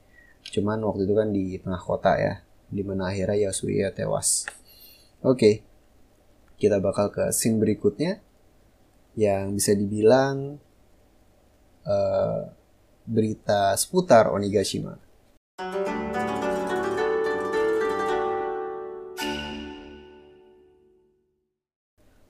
Cuman 0.55 0.79
waktu 0.87 1.11
itu 1.11 1.15
kan 1.19 1.35
di 1.35 1.59
tengah 1.59 1.83
kota 1.83 2.15
ya, 2.15 2.47
di 2.71 2.87
mana 2.87 3.11
akhirnya 3.11 3.51
Yasuiye 3.51 3.91
tewas. 3.91 4.47
Oke, 5.27 5.35
okay. 5.35 5.55
kita 6.63 6.79
bakal 6.79 7.11
ke 7.11 7.35
scene 7.35 7.59
berikutnya 7.59 8.23
yang 9.17 9.57
bisa 9.57 9.73
dibilang 9.73 10.61
uh, 11.89 12.53
berita 13.09 13.73
seputar 13.81 14.29
Onigashima. 14.29 15.01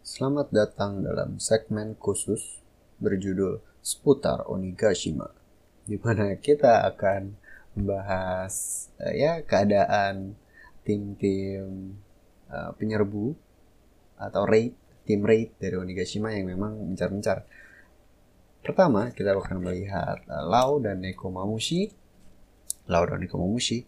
Selamat 0.07 0.49
datang 0.55 1.03
dalam 1.03 1.43
segmen 1.43 1.99
khusus 1.99 2.63
berjudul 3.03 3.59
seputar 3.83 4.47
Onigashima 4.47 5.35
di 5.91 5.99
mana 5.99 6.39
kita 6.39 6.87
akan 6.87 7.35
membahas 7.75 8.87
uh, 9.03 9.11
ya 9.11 9.43
keadaan 9.43 10.39
tim-tim 10.87 11.99
uh, 12.47 12.71
penyerbu 12.79 13.35
atau 14.23 14.47
raid 14.47 14.86
tim 15.07 15.23
raid 15.23 15.55
dari 15.57 15.79
Onigashima 15.79 16.35
yang 16.35 16.51
memang 16.51 16.93
mencar-mencar. 16.93 17.47
Pertama, 18.61 19.15
kita 19.15 19.33
akan 19.33 19.63
melihat 19.63 20.21
uh, 20.27 20.43
Lau 20.43 20.83
dan 20.83 20.99
Nekomamushi. 20.99 21.95
Lau 22.91 23.07
dan 23.07 23.23
Nekomamushi. 23.23 23.87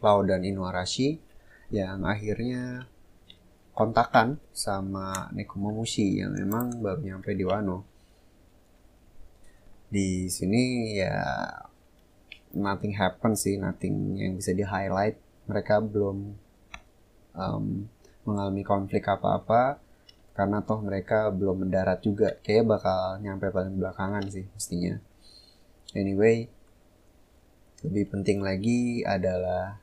Lau 0.00 0.22
dan 0.22 0.46
Inuarashi 0.46 1.18
yang 1.74 2.06
akhirnya 2.06 2.86
kontakan 3.74 4.38
sama 4.54 5.28
Nekomamushi 5.34 6.22
yang 6.22 6.32
memang 6.32 6.78
baru 6.78 7.02
nyampe 7.02 7.34
di 7.34 7.42
Wano 7.42 7.96
di 9.86 10.26
sini 10.26 10.98
ya 10.98 11.22
nothing 12.58 12.94
happen 12.98 13.38
sih 13.38 13.54
nothing 13.54 14.18
yang 14.18 14.34
bisa 14.34 14.50
di 14.50 14.66
highlight 14.66 15.14
mereka 15.46 15.78
belum 15.78 16.34
um, 17.38 17.86
mengalami 18.26 18.66
konflik 18.66 19.06
apa-apa 19.06 19.78
karena 20.36 20.60
toh 20.60 20.84
mereka 20.84 21.32
belum 21.32 21.66
mendarat 21.66 22.04
juga. 22.04 22.36
Kayak 22.44 22.78
bakal 22.78 23.24
nyampe 23.24 23.48
paling 23.48 23.80
belakangan 23.80 24.28
sih 24.28 24.44
mestinya. 24.52 25.00
Anyway 25.96 26.52
lebih 27.84 28.18
penting 28.18 28.40
lagi 28.40 29.06
adalah 29.06 29.78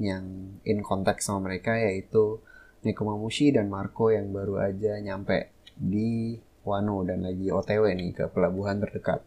yang 0.00 0.56
in 0.64 0.84
konteks 0.84 1.28
sama 1.28 1.52
mereka 1.52 1.76
yaitu 1.76 2.40
Nekomamushi 2.80 3.52
dan 3.52 3.68
Marco 3.68 4.08
yang 4.08 4.32
baru 4.32 4.56
aja 4.60 4.96
nyampe 5.00 5.52
di 5.76 6.40
Wano 6.64 7.04
dan 7.04 7.24
lagi 7.24 7.52
OTW 7.52 7.92
nih 7.92 8.10
ke 8.16 8.24
pelabuhan 8.32 8.80
terdekat. 8.80 9.20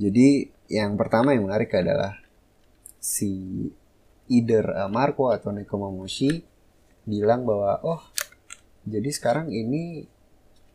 Jadi 0.00 0.48
yang 0.72 0.96
pertama 0.96 1.36
yang 1.36 1.44
menarik 1.44 1.72
adalah 1.76 2.16
si 2.96 3.68
either 4.32 4.64
uh, 4.72 4.88
Marco 4.88 5.28
atau 5.28 5.52
Nekomamushi 5.52 6.40
bilang 7.04 7.44
bahwa 7.44 7.80
oh 7.84 8.00
jadi 8.86 9.10
sekarang 9.12 9.52
ini 9.52 10.08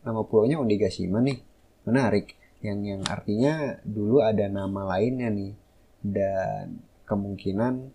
nama 0.06 0.22
pulaunya 0.22 0.62
Onigashima 0.62 1.18
nih 1.22 1.42
menarik 1.86 2.38
yang 2.62 2.82
yang 2.82 3.02
artinya 3.06 3.78
dulu 3.82 4.22
ada 4.22 4.46
nama 4.46 4.96
lainnya 4.96 5.28
nih 5.30 5.54
dan 6.02 6.82
kemungkinan 7.06 7.90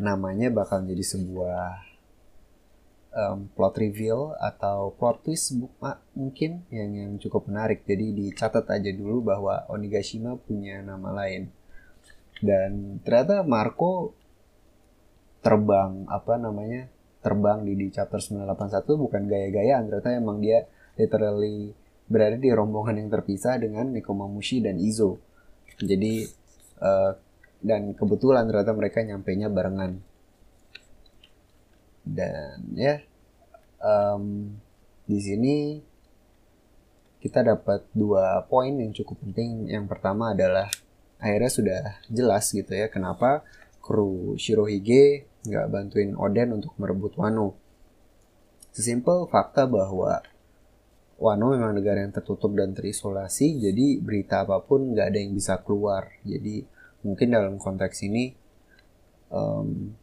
namanya 0.00 0.50
bakal 0.50 0.82
jadi 0.82 1.04
sebuah 1.04 1.94
um, 3.14 3.48
plot 3.54 3.74
reveal 3.78 4.34
atau 4.42 4.92
plot 4.98 5.22
twist 5.22 5.54
mungkin 6.12 6.66
yang 6.68 6.90
yang 6.92 7.12
cukup 7.22 7.46
menarik. 7.46 7.86
Jadi 7.86 8.12
dicatat 8.12 8.66
aja 8.68 8.90
dulu 8.90 9.24
bahwa 9.24 9.64
Onigashima 9.70 10.34
punya 10.36 10.82
nama 10.82 11.14
lain. 11.14 11.48
Dan 12.42 12.98
ternyata 13.06 13.46
Marco 13.46 14.12
terbang 15.40 16.04
apa 16.10 16.34
namanya? 16.36 16.90
Terbang 17.24 17.64
di, 17.64 17.72
di 17.72 17.88
chapter 17.88 18.20
981 18.20 18.84
bukan 18.84 19.22
gaya-gayaan 19.24 19.88
ternyata 19.88 20.12
emang 20.12 20.44
dia 20.44 20.68
literally 21.00 21.72
berada 22.04 22.36
di 22.36 22.52
rombongan 22.52 23.00
yang 23.00 23.08
terpisah 23.08 23.56
dengan 23.56 23.88
Nekomamushi 23.88 24.60
dan 24.60 24.76
Izo. 24.76 25.24
Jadi 25.80 26.28
uh, 26.84 27.16
dan 27.64 27.96
kebetulan 27.96 28.44
ternyata 28.44 28.76
mereka 28.76 29.00
nyampe 29.00 29.32
nya 29.32 29.48
barengan 29.48 29.96
dan 32.04 32.60
ya 32.76 33.00
um, 33.80 34.52
di 35.08 35.18
sini 35.24 35.56
kita 37.24 37.40
dapat 37.40 37.88
dua 37.96 38.44
poin 38.44 38.76
yang 38.76 38.92
cukup 38.92 39.16
penting 39.24 39.72
yang 39.72 39.88
pertama 39.88 40.36
adalah 40.36 40.68
akhirnya 41.16 41.48
sudah 41.48 41.82
jelas 42.12 42.52
gitu 42.52 42.68
ya 42.68 42.92
kenapa 42.92 43.40
kru 43.80 44.36
Shirohige 44.36 45.24
nggak 45.44 45.66
bantuin 45.68 46.16
Oden 46.16 46.56
untuk 46.56 46.72
merebut 46.80 47.12
Wano. 47.20 47.56
Sesimpel 48.72 49.28
fakta 49.28 49.68
bahwa 49.68 50.24
Wano 51.14 51.54
memang 51.54 51.78
negara 51.78 52.02
yang 52.02 52.10
tertutup 52.10 52.50
dan 52.58 52.74
terisolasi 52.74 53.62
jadi 53.62 54.02
berita 54.02 54.42
apa 54.42 54.58
pun 54.64 54.96
nggak 54.96 55.14
ada 55.14 55.18
yang 55.20 55.32
bisa 55.36 55.60
keluar. 55.62 56.10
Jadi 56.26 56.64
mungkin 57.06 57.28
dalam 57.30 57.54
konteks 57.60 58.02
ini 58.08 58.34
um, 59.30 59.94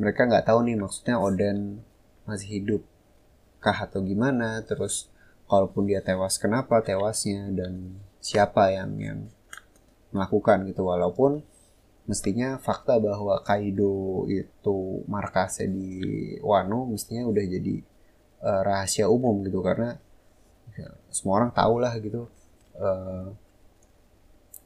mereka 0.00 0.24
nggak 0.24 0.48
tahu 0.48 0.64
nih 0.64 0.78
maksudnya 0.78 1.20
Oden 1.20 1.84
masih 2.24 2.62
hidup 2.62 2.82
kah 3.60 3.76
atau 3.76 4.00
gimana. 4.00 4.64
Terus 4.64 5.12
kalaupun 5.50 5.84
dia 5.84 6.00
tewas 6.00 6.40
kenapa 6.40 6.80
tewasnya 6.80 7.52
dan 7.52 8.00
siapa 8.22 8.72
yang 8.72 8.96
yang 8.96 9.20
melakukan 10.14 10.64
gitu. 10.64 10.88
Walaupun 10.88 11.44
mestinya 12.06 12.58
fakta 12.58 12.98
bahwa 12.98 13.38
Kaido 13.46 14.26
itu 14.26 15.06
markasnya 15.06 15.70
di 15.70 15.90
Wano 16.42 16.90
mestinya 16.90 17.30
udah 17.30 17.44
jadi 17.46 17.74
uh, 18.42 18.60
rahasia 18.66 19.06
umum 19.06 19.46
gitu. 19.46 19.62
Karena 19.62 19.94
ya, 20.74 20.90
semua 21.14 21.42
orang 21.42 21.52
tahu 21.54 21.74
lah 21.78 21.94
gitu. 22.02 22.26
Uh, 22.72 23.30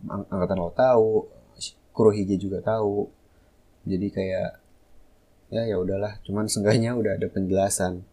angkatan 0.07 0.61
lo 0.61 0.71
tahu 0.77 1.27
Kurohige 1.97 2.37
juga 2.37 2.61
tahu 2.61 3.09
jadi 3.89 4.07
kayak 4.13 4.51
ya 5.53 5.63
ya 5.65 5.77
udahlah. 5.81 6.21
Cuman 6.25 6.49
seenggaknya 6.49 6.97
udah 6.97 7.17
ada 7.17 7.29
penjelasan. 7.29 8.05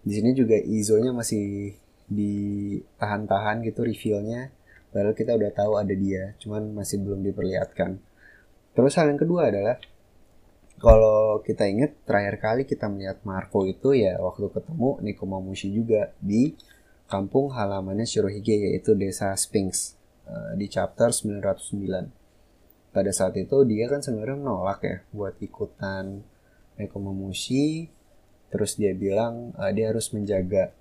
Di 0.00 0.16
sini 0.16 0.32
juga 0.32 0.56
Izonya 0.56 1.12
masih 1.12 1.76
ditahan-tahan 2.08 3.60
gitu 3.68 3.84
revealnya. 3.84 4.48
Padahal 4.90 5.14
kita 5.14 5.36
udah 5.38 5.50
tahu 5.54 5.72
ada 5.78 5.94
dia 5.94 6.34
cuman 6.42 6.74
masih 6.74 6.98
belum 6.98 7.22
diperlihatkan 7.22 8.02
terus 8.80 8.96
hal 8.96 9.12
yang 9.12 9.20
kedua 9.20 9.52
adalah 9.52 9.76
kalau 10.80 11.44
kita 11.44 11.68
ingat 11.68 11.92
terakhir 12.08 12.40
kali 12.40 12.62
kita 12.64 12.88
melihat 12.88 13.20
Marco 13.28 13.68
itu 13.68 13.92
ya 13.92 14.16
waktu 14.16 14.48
ketemu 14.48 15.04
Nikomamushi 15.04 15.68
juga 15.68 16.16
di 16.16 16.56
kampung 17.04 17.52
halamannya 17.52 18.08
Shirohige 18.08 18.72
yaitu 18.72 18.96
desa 18.96 19.36
Sphinx 19.36 20.00
uh, 20.24 20.56
di 20.56 20.72
chapter 20.72 21.12
909 21.12 22.96
pada 22.96 23.12
saat 23.12 23.36
itu 23.36 23.60
dia 23.68 23.92
kan 23.92 24.00
sebenarnya 24.00 24.40
menolak 24.40 24.80
ya 24.80 24.96
buat 25.12 25.36
ikutan 25.44 26.24
Nekomamushi 26.80 27.92
terus 28.48 28.80
dia 28.80 28.96
bilang 28.96 29.52
uh, 29.60 29.68
dia 29.68 29.92
harus 29.92 30.08
menjaga 30.16 30.72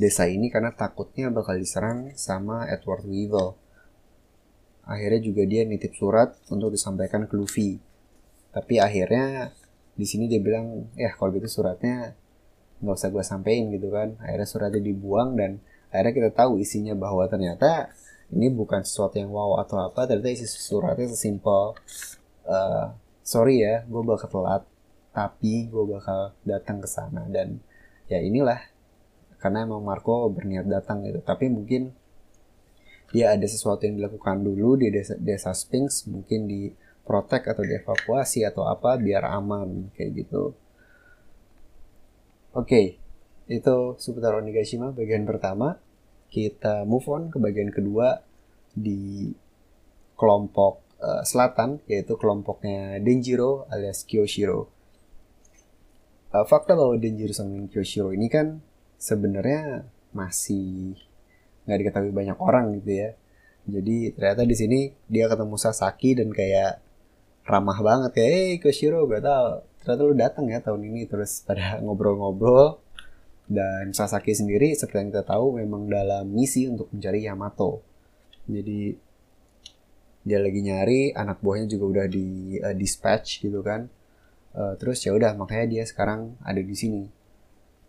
desa 0.00 0.24
ini 0.24 0.48
karena 0.48 0.72
takutnya 0.72 1.28
bakal 1.28 1.60
diserang 1.60 2.16
sama 2.16 2.64
Edward 2.72 3.04
Weevil. 3.04 3.52
Akhirnya 4.86 5.20
juga 5.22 5.42
dia 5.46 5.62
nitip 5.64 5.94
surat 5.96 6.36
untuk 6.52 6.74
disampaikan 6.74 7.26
ke 7.26 7.34
Luffy. 7.36 7.78
Tapi 8.50 8.82
akhirnya 8.82 9.54
di 9.94 10.06
sini 10.08 10.26
dia 10.26 10.42
bilang, 10.42 10.90
ya 10.96 11.12
kalau 11.14 11.30
gitu 11.36 11.46
suratnya 11.46 12.16
nggak 12.80 12.96
usah 12.96 13.10
gue 13.12 13.24
sampein 13.24 13.70
gitu 13.70 13.92
kan. 13.92 14.16
Akhirnya 14.22 14.48
suratnya 14.48 14.82
dibuang 14.82 15.36
dan 15.36 15.60
akhirnya 15.92 16.14
kita 16.16 16.30
tahu 16.32 16.58
isinya 16.58 16.96
bahwa 16.96 17.26
ternyata 17.28 17.92
ini 18.30 18.46
bukan 18.50 18.82
sesuatu 18.82 19.20
yang 19.20 19.30
wow 19.30 19.62
atau 19.62 19.80
apa. 19.80 20.08
Ternyata 20.08 20.30
isi 20.32 20.46
suratnya 20.48 21.06
sesimpel 21.10 21.76
uh, 22.50 22.86
sorry 23.30 23.62
ya 23.62 23.86
gue 23.86 24.02
bakal 24.02 24.26
telat 24.26 24.62
tapi 25.14 25.70
gue 25.70 25.84
bakal 25.86 26.34
datang 26.42 26.82
ke 26.82 26.88
sana 26.90 27.26
dan 27.30 27.62
ya 28.10 28.18
inilah 28.18 28.58
karena 29.38 29.66
emang 29.66 29.82
Marco 29.86 30.26
berniat 30.30 30.66
datang 30.66 31.06
gitu 31.06 31.22
tapi 31.22 31.46
mungkin 31.46 31.94
dia 33.10 33.34
ada 33.34 33.46
sesuatu 33.46 33.86
yang 33.86 33.98
dilakukan 33.98 34.42
dulu 34.42 34.78
di 34.78 34.94
desa, 34.94 35.18
desa 35.18 35.50
Sphinx 35.50 36.06
mungkin 36.06 36.46
di 36.46 36.70
protek 37.02 37.50
atau 37.50 37.66
dievakuasi 37.66 38.46
atau 38.46 38.70
apa 38.70 38.94
biar 38.98 39.26
aman 39.26 39.90
kayak 39.94 40.24
gitu 40.26 40.54
oke 42.54 42.66
okay, 42.66 42.98
itu 43.50 43.76
seputar 43.98 44.38
Onigashima 44.38 44.94
bagian 44.94 45.26
pertama 45.26 45.78
kita 46.30 46.86
move 46.86 47.06
on 47.10 47.28
ke 47.28 47.42
bagian 47.42 47.74
kedua 47.74 48.22
di 48.70 49.34
kelompok 50.14 50.90
uh, 51.02 51.22
selatan 51.26 51.82
yaitu 51.90 52.14
kelompoknya 52.14 53.02
Denjiro 53.02 53.66
alias 53.66 54.06
Kyoshiro. 54.06 54.70
Uh, 56.30 56.46
fakta 56.46 56.78
bahwa 56.78 56.94
Denjiro 56.94 57.34
sama 57.34 57.66
Kyoshiro 57.66 58.14
ini 58.14 58.30
kan 58.30 58.62
sebenarnya 59.00 59.88
masih 60.14 60.94
nggak 61.64 61.78
diketahui 61.86 62.12
banyak 62.12 62.38
orang 62.40 62.76
gitu 62.80 62.92
ya. 62.94 63.10
Jadi 63.68 64.16
ternyata 64.16 64.42
di 64.48 64.56
sini 64.56 64.80
dia 65.06 65.28
ketemu 65.28 65.56
Sasaki 65.60 66.16
dan 66.16 66.32
kayak 66.32 66.80
ramah 67.44 67.78
banget 67.80 68.10
kayak, 68.16 68.30
hey 68.30 68.50
Kyoshiro 68.62 69.04
gak 69.10 69.24
tau. 69.24 69.66
Ternyata 69.80 70.02
lu 70.04 70.14
datang 70.16 70.44
ya 70.48 70.58
tahun 70.60 70.82
ini 70.92 71.08
terus 71.10 71.42
pada 71.44 71.76
ngobrol-ngobrol. 71.84 72.80
Dan 73.50 73.90
Sasaki 73.90 74.30
sendiri 74.30 74.70
seperti 74.78 75.02
yang 75.02 75.10
kita 75.10 75.26
tahu 75.26 75.58
memang 75.58 75.90
dalam 75.90 76.30
misi 76.30 76.70
untuk 76.70 76.86
mencari 76.94 77.26
Yamato. 77.26 77.82
Jadi 78.46 78.94
dia 80.20 80.38
lagi 80.38 80.60
nyari 80.62 81.16
anak 81.16 81.42
buahnya 81.42 81.66
juga 81.66 81.84
udah 81.98 82.06
di 82.06 82.58
uh, 82.62 82.76
dispatch 82.76 83.42
gitu 83.42 83.58
kan. 83.66 83.90
Uh, 84.54 84.74
terus 84.78 85.02
ya 85.02 85.14
udah 85.14 85.34
makanya 85.34 85.66
dia 85.66 85.82
sekarang 85.82 86.38
ada 86.46 86.62
di 86.62 86.74
sini. 86.78 87.10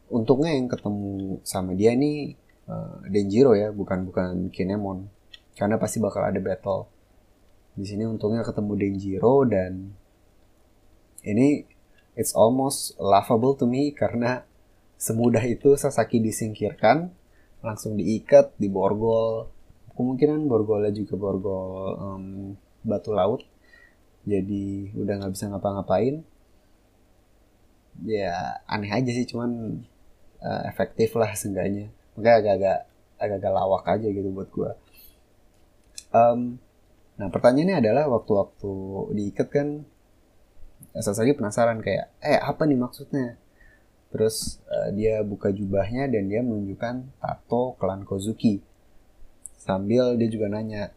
Untungnya 0.10 0.58
yang 0.58 0.66
ketemu 0.66 1.40
sama 1.46 1.78
dia 1.78 1.94
nih 1.94 2.41
uh, 2.68 3.02
Denjiro 3.08 3.58
ya 3.58 3.74
bukan 3.74 4.10
bukan 4.10 4.50
Kinemon. 4.54 5.08
Karena 5.56 5.78
pasti 5.78 6.02
bakal 6.02 6.26
ada 6.28 6.40
battle. 6.42 6.90
Di 7.78 7.88
sini 7.88 8.04
untungnya 8.04 8.44
ketemu 8.44 8.74
Denjiro 8.76 9.48
dan 9.48 9.96
ini 11.24 11.64
it's 12.18 12.36
almost 12.36 12.98
laughable 13.00 13.56
to 13.56 13.70
me 13.70 13.94
karena 13.96 14.44
semudah 14.98 15.42
itu 15.48 15.74
Sasaki 15.78 16.20
disingkirkan 16.20 17.14
langsung 17.62 17.94
diikat 17.98 18.58
di 18.58 18.68
borgol 18.70 19.50
kemungkinan 19.94 20.50
borgolnya 20.50 20.90
juga 20.94 21.14
borgol 21.16 21.96
um, 21.98 22.26
batu 22.82 23.14
laut. 23.14 23.46
Jadi 24.26 24.94
udah 24.94 25.14
nggak 25.18 25.34
bisa 25.34 25.50
ngapa-ngapain. 25.50 26.22
Ya 28.02 28.64
aneh 28.66 28.90
aja 28.90 29.12
sih 29.14 29.28
cuman 29.30 29.84
uh, 30.42 30.62
efektif 30.66 31.14
lah 31.14 31.32
seenggaknya 31.38 31.92
makanya 32.18 32.38
agak-agak 32.42 32.80
agak-agak 33.22 33.54
lawak 33.54 33.84
aja 33.88 34.08
gitu 34.10 34.30
buat 34.34 34.50
gue 34.50 34.72
um, 36.16 36.40
nah 37.20 37.28
pertanyaannya 37.30 37.78
adalah 37.86 38.06
waktu-waktu 38.10 38.74
diikat 39.16 39.50
kan 39.52 39.70
Sasaki 40.98 41.38
penasaran 41.38 41.80
kayak 41.80 42.10
eh 42.20 42.42
apa 42.42 42.66
nih 42.66 42.76
maksudnya 42.76 43.38
terus 44.10 44.60
uh, 44.68 44.90
dia 44.92 45.22
buka 45.22 45.54
jubahnya 45.54 46.10
dan 46.10 46.28
dia 46.28 46.42
menunjukkan 46.42 47.22
tato 47.22 47.78
klan 47.78 48.04
Kozuki 48.04 48.60
Sambil 49.62 50.18
dia 50.18 50.26
juga 50.26 50.50
nanya, 50.50 50.90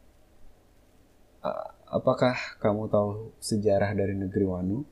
apakah 1.92 2.32
kamu 2.64 2.88
tahu 2.88 3.36
sejarah 3.36 3.92
dari 3.92 4.16
negeri 4.16 4.48
Wanu? 4.48 4.88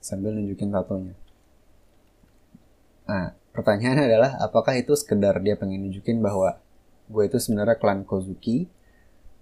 Sambil 0.00 0.32
nunjukin 0.32 0.72
tatonya. 0.72 1.12
Nah, 3.04 3.36
pertanyaannya 3.60 4.04
adalah 4.08 4.30
apakah 4.40 4.72
itu 4.80 4.96
sekedar 4.96 5.36
dia 5.44 5.54
pengen 5.60 5.84
nunjukin 5.84 6.24
bahwa 6.24 6.56
gue 7.12 7.24
itu 7.28 7.36
sebenarnya 7.36 7.76
klan 7.76 8.08
Kozuki 8.08 8.72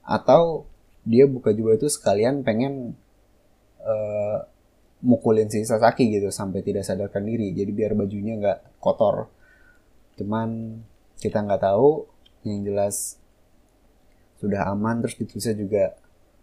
atau 0.03 0.67
dia 1.07 1.31
buka 1.31 1.55
juga 1.55 1.79
itu 1.79 1.87
sekalian 1.87 2.43
pengen 2.43 2.99
uh, 3.81 4.43
mukulin 5.01 5.47
si 5.47 5.63
Sasaki 5.63 6.11
gitu 6.11 6.35
sampai 6.35 6.67
tidak 6.67 6.83
sadarkan 6.83 7.23
diri. 7.23 7.55
Jadi 7.55 7.71
biar 7.71 7.95
bajunya 7.95 8.35
nggak 8.35 8.83
kotor. 8.83 9.31
Cuman 10.19 10.83
kita 11.23 11.47
nggak 11.47 11.63
tahu 11.63 12.11
yang 12.43 12.67
jelas 12.67 13.23
sudah 14.43 14.67
aman. 14.75 15.01
Terus 15.07 15.17
ditulisnya 15.23 15.55
juga 15.55 15.85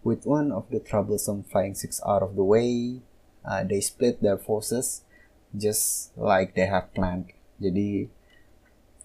with 0.06 0.24
one 0.24 0.54
of 0.54 0.70
the 0.72 0.80
troublesome 0.80 1.44
flying 1.44 1.74
six 1.76 2.00
out 2.06 2.22
of 2.22 2.38
the 2.38 2.46
way 2.46 3.02
uh, 3.42 3.66
they 3.66 3.82
split 3.82 4.22
their 4.22 4.38
forces 4.38 5.02
just 5.50 6.14
like 6.14 6.54
they 6.54 6.70
have 6.70 6.90
planned 6.94 7.35
jadi 7.56 8.08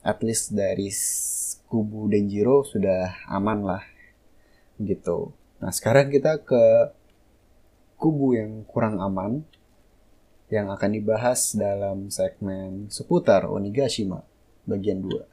at 0.03 0.19
least 0.25 0.51
dari 0.55 0.91
kubu 1.71 2.11
Denjiro 2.11 2.67
sudah 2.67 3.15
aman 3.31 3.63
lah 3.63 3.83
gitu 4.81 5.31
nah 5.61 5.69
sekarang 5.69 6.09
kita 6.09 6.41
ke 6.41 6.91
kubu 8.01 8.33
yang 8.33 8.65
kurang 8.65 8.97
aman 8.97 9.45
yang 10.51 10.67
akan 10.67 10.91
dibahas 10.91 11.55
dalam 11.55 12.11
segmen 12.11 12.91
seputar 12.91 13.47
Onigashima 13.47 14.19
bagian 14.67 14.99
2. 14.99 15.31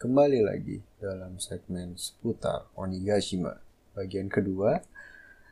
Kembali 0.00 0.40
lagi 0.40 0.80
dalam 0.96 1.36
segmen 1.42 1.98
seputar 1.98 2.70
Onigashima 2.78 3.58
bagian 4.00 4.32
kedua 4.32 4.80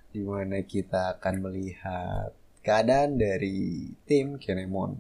di 0.09 0.25
mana 0.25 0.65
kita 0.65 1.21
akan 1.21 1.35
melihat 1.45 2.33
keadaan 2.65 3.21
dari 3.21 3.93
tim 4.09 4.41
Kenemon. 4.41 4.97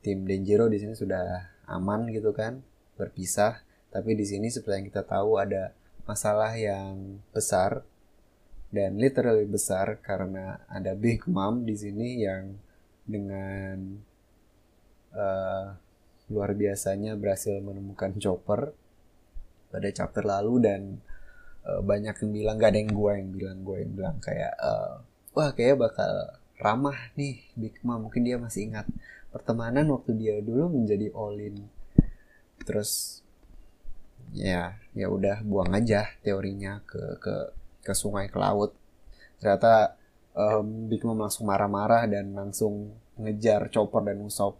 Tim 0.00 0.24
Denjiro 0.24 0.68
di 0.68 0.80
sini 0.80 0.96
sudah 0.96 1.48
aman 1.68 2.08
gitu 2.12 2.32
kan, 2.32 2.60
berpisah. 2.96 3.60
Tapi 3.92 4.16
di 4.16 4.24
sini 4.24 4.48
seperti 4.48 4.80
yang 4.80 4.88
kita 4.88 5.04
tahu 5.04 5.40
ada 5.40 5.72
masalah 6.04 6.52
yang 6.56 7.20
besar 7.32 7.84
dan 8.74 8.98
literally 8.98 9.46
besar 9.46 10.02
karena 10.02 10.60
ada 10.66 10.92
Big 10.98 11.24
Mom 11.30 11.62
di 11.62 11.78
sini 11.78 12.20
yang 12.20 12.58
dengan 13.06 14.02
uh, 15.14 15.66
luar 16.28 16.50
biasanya 16.56 17.14
berhasil 17.14 17.54
menemukan 17.62 18.16
chopper 18.18 18.74
pada 19.70 19.88
chapter 19.94 20.26
lalu 20.26 20.54
dan 20.64 20.80
uh, 21.68 21.80
banyak 21.80 22.14
yang 22.14 22.32
bilang 22.32 22.56
gak 22.60 22.70
ada 22.72 22.80
yang 22.80 22.92
gue 22.92 23.12
yang 23.16 23.30
bilang 23.32 23.58
gue 23.64 23.76
yang 23.80 23.92
bilang 23.92 24.16
kayak 24.20 24.52
uh, 24.60 25.00
wah 25.34 25.50
kayak 25.56 25.80
bakal 25.80 26.12
ramah 26.60 26.96
nih 27.18 27.42
Big 27.58 27.76
Mom. 27.82 28.08
Mungkin 28.08 28.22
dia 28.22 28.36
masih 28.38 28.70
ingat 28.70 28.86
pertemanan 29.34 29.90
waktu 29.90 30.14
dia 30.14 30.38
dulu 30.38 30.70
menjadi 30.70 31.10
Olin 31.10 31.66
terus 32.64 33.20
ya 34.32 34.78
ya 34.96 35.06
udah 35.10 35.42
buang 35.44 35.74
aja 35.74 36.06
teorinya 36.22 36.80
ke 36.86 37.18
ke 37.18 37.34
ke 37.84 37.92
sungai 37.92 38.30
ke 38.30 38.38
laut. 38.38 38.72
Ternyata 39.42 39.98
um, 40.32 40.88
Big 40.88 41.02
Mom 41.04 41.18
langsung 41.18 41.50
marah-marah 41.50 42.06
dan 42.08 42.32
langsung 42.32 42.94
ngejar 43.18 43.68
Chopper 43.68 44.02
dan 44.06 44.22
Usopp. 44.22 44.56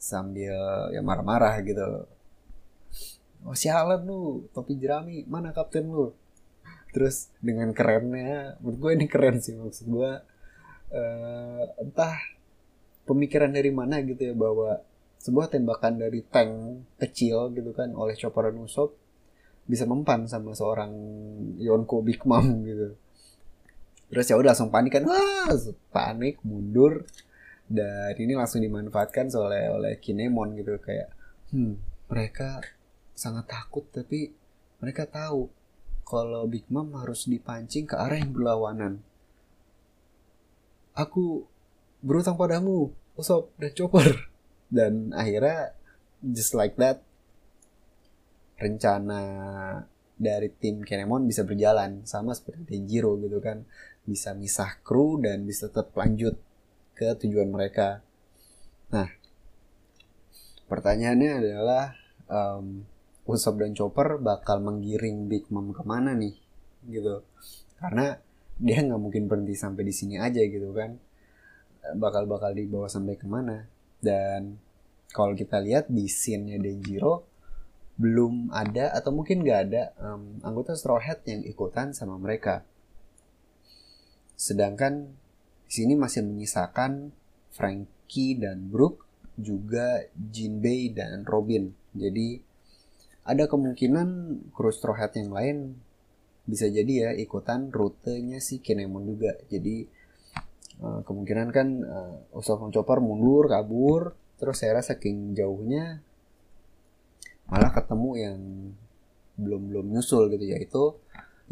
Sambil 0.00 0.56
ya 0.92 1.00
marah-marah 1.00 1.58
gitu 1.64 2.08
oh 3.44 3.56
sialan 3.56 4.02
lu 4.04 4.48
topi 4.50 4.76
jerami 4.80 5.24
mana 5.28 5.52
kapten 5.52 5.88
lu? 5.88 6.12
Terus 6.94 7.30
dengan 7.42 7.70
kerennya 7.74 8.56
menurut 8.62 8.78
gue 8.78 8.90
ini 8.96 9.06
keren 9.10 9.42
sih 9.42 9.54
maksud 9.58 9.86
gue 9.90 10.10
uh, 10.94 11.62
entah 11.82 12.16
pemikiran 13.04 13.50
dari 13.52 13.70
mana 13.74 14.00
gitu 14.00 14.32
ya 14.32 14.34
bahwa 14.34 14.80
sebuah 15.20 15.52
tembakan 15.52 16.00
dari 16.00 16.20
tank 16.24 16.52
kecil 17.00 17.52
gitu 17.56 17.72
kan 17.72 17.92
oleh 17.96 18.12
Chopper 18.16 18.52
dan 18.52 18.60
Usopp 18.60 18.96
bisa 19.64 19.88
mempan 19.88 20.28
sama 20.28 20.52
seorang 20.52 20.92
Yonko 21.56 22.04
Big 22.04 22.20
Mom 22.28 22.64
gitu. 22.68 22.96
Terus 24.12 24.28
ya 24.28 24.36
udah 24.36 24.52
langsung 24.52 24.68
panik 24.68 25.00
kan 25.00 25.04
wah! 25.08 25.50
Panik 25.88 26.44
mundur 26.44 27.08
dan 27.64 28.12
ini 28.20 28.36
langsung 28.36 28.60
dimanfaatkan 28.60 29.32
oleh 29.32 29.72
oleh 29.72 29.92
Kinemon 29.96 30.52
gitu 30.60 30.76
kayak 30.78 31.08
hmm 31.50 31.94
mereka 32.12 32.60
sangat 33.14 33.46
takut 33.46 33.86
tapi 33.94 34.34
mereka 34.82 35.06
tahu 35.06 35.48
kalau 36.04 36.44
Big 36.44 36.68
Mom 36.68 36.92
harus 37.00 37.24
dipancing 37.24 37.88
ke 37.88 37.96
arah 37.96 38.20
yang 38.20 38.36
berlawanan. 38.36 39.00
Aku 40.94 41.48
berutang 42.04 42.36
padamu 42.36 42.92
Usopp 43.16 43.50
dan 43.56 43.72
Chopper 43.72 44.28
dan 44.76 45.10
akhirnya 45.16 45.72
just 46.20 46.52
like 46.52 46.76
that 46.76 47.00
rencana 48.60 49.22
dari 50.14 50.46
tim 50.46 50.86
Kinemon 50.86 51.26
bisa 51.26 51.42
berjalan 51.42 52.06
sama 52.06 52.36
seperti 52.36 52.68
Denjiro 52.68 53.18
gitu 53.18 53.42
kan. 53.42 53.66
Bisa 54.04 54.36
misah 54.36 54.78
kru 54.84 55.18
dan 55.18 55.42
bisa 55.48 55.66
tetap 55.66 55.90
lanjut 55.96 56.38
ke 56.94 57.16
tujuan 57.18 57.50
mereka. 57.50 58.04
Nah, 58.94 59.10
pertanyaannya 60.70 61.32
adalah 61.42 61.96
um, 62.30 62.86
Usopp 63.24 63.60
dan 63.60 63.72
Chopper 63.72 64.20
bakal 64.20 64.60
menggiring 64.60 65.28
Big 65.28 65.48
Mom 65.48 65.72
ke 65.72 65.80
mana 65.84 66.12
nih, 66.12 66.36
gitu? 66.88 67.24
Karena 67.80 68.16
dia 68.54 68.78
nggak 68.84 69.00
mungkin 69.00 69.26
berhenti 69.26 69.56
sampai 69.56 69.82
di 69.82 69.94
sini 69.96 70.20
aja 70.20 70.38
gitu 70.44 70.70
kan, 70.76 70.94
bakal 71.96 72.28
bakal 72.28 72.52
dibawa 72.52 72.86
sampai 72.86 73.16
ke 73.16 73.24
mana? 73.24 73.64
Dan 73.98 74.60
kalau 75.10 75.32
kita 75.32 75.58
lihat 75.58 75.88
di 75.88 76.04
scene-nya 76.04 76.60
Denjiro 76.60 77.24
belum 77.94 78.50
ada 78.50 78.90
atau 78.90 79.14
mungkin 79.14 79.46
nggak 79.46 79.60
ada 79.70 79.82
um, 80.02 80.42
anggota 80.42 80.74
Straw 80.74 80.98
Hat 80.98 81.22
yang 81.30 81.46
ikutan 81.46 81.94
sama 81.94 82.18
mereka. 82.18 82.66
Sedangkan 84.34 85.14
di 85.64 85.72
sini 85.72 85.94
masih 85.94 86.26
menyisakan 86.26 87.14
Frankie 87.54 88.34
dan 88.34 88.66
Brooke, 88.66 89.06
juga 89.38 90.02
Jinbei 90.14 90.90
dan 90.90 91.22
Robin. 91.22 91.70
Jadi 91.94 92.42
ada 93.24 93.48
kemungkinan 93.48 94.08
kru 94.52 94.68
Straw 94.68 94.96
Hat 94.96 95.16
yang 95.16 95.32
lain 95.32 95.80
bisa 96.44 96.68
jadi 96.68 96.92
ya 96.92 97.10
ikutan 97.16 97.72
rutenya 97.72 98.36
si 98.38 98.60
Kinemon 98.60 99.08
juga. 99.08 99.32
Jadi 99.48 99.88
uh, 100.84 101.00
kemungkinan 101.00 101.48
kan 101.48 101.68
uh, 101.80 102.36
Usopp 102.36 102.68
Chopper 102.68 103.00
mundur, 103.00 103.48
kabur, 103.48 104.12
terus 104.36 104.60
saya 104.60 104.80
rasa 104.80 104.96
saking 104.96 105.32
jauhnya 105.32 106.04
malah 107.48 107.72
ketemu 107.72 108.10
yang 108.16 108.38
belum 109.36 109.62
belum 109.72 109.86
nyusul 109.92 110.32
gitu 110.32 110.44
yaitu 110.48 110.84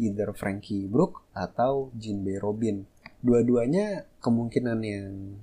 either 0.01 0.33
Frankie 0.33 0.89
Brook 0.89 1.21
atau 1.37 1.93
Jinbei 1.93 2.41
Robin 2.41 2.81
dua-duanya 3.21 4.05
kemungkinan 4.21 4.79
yang 4.81 5.37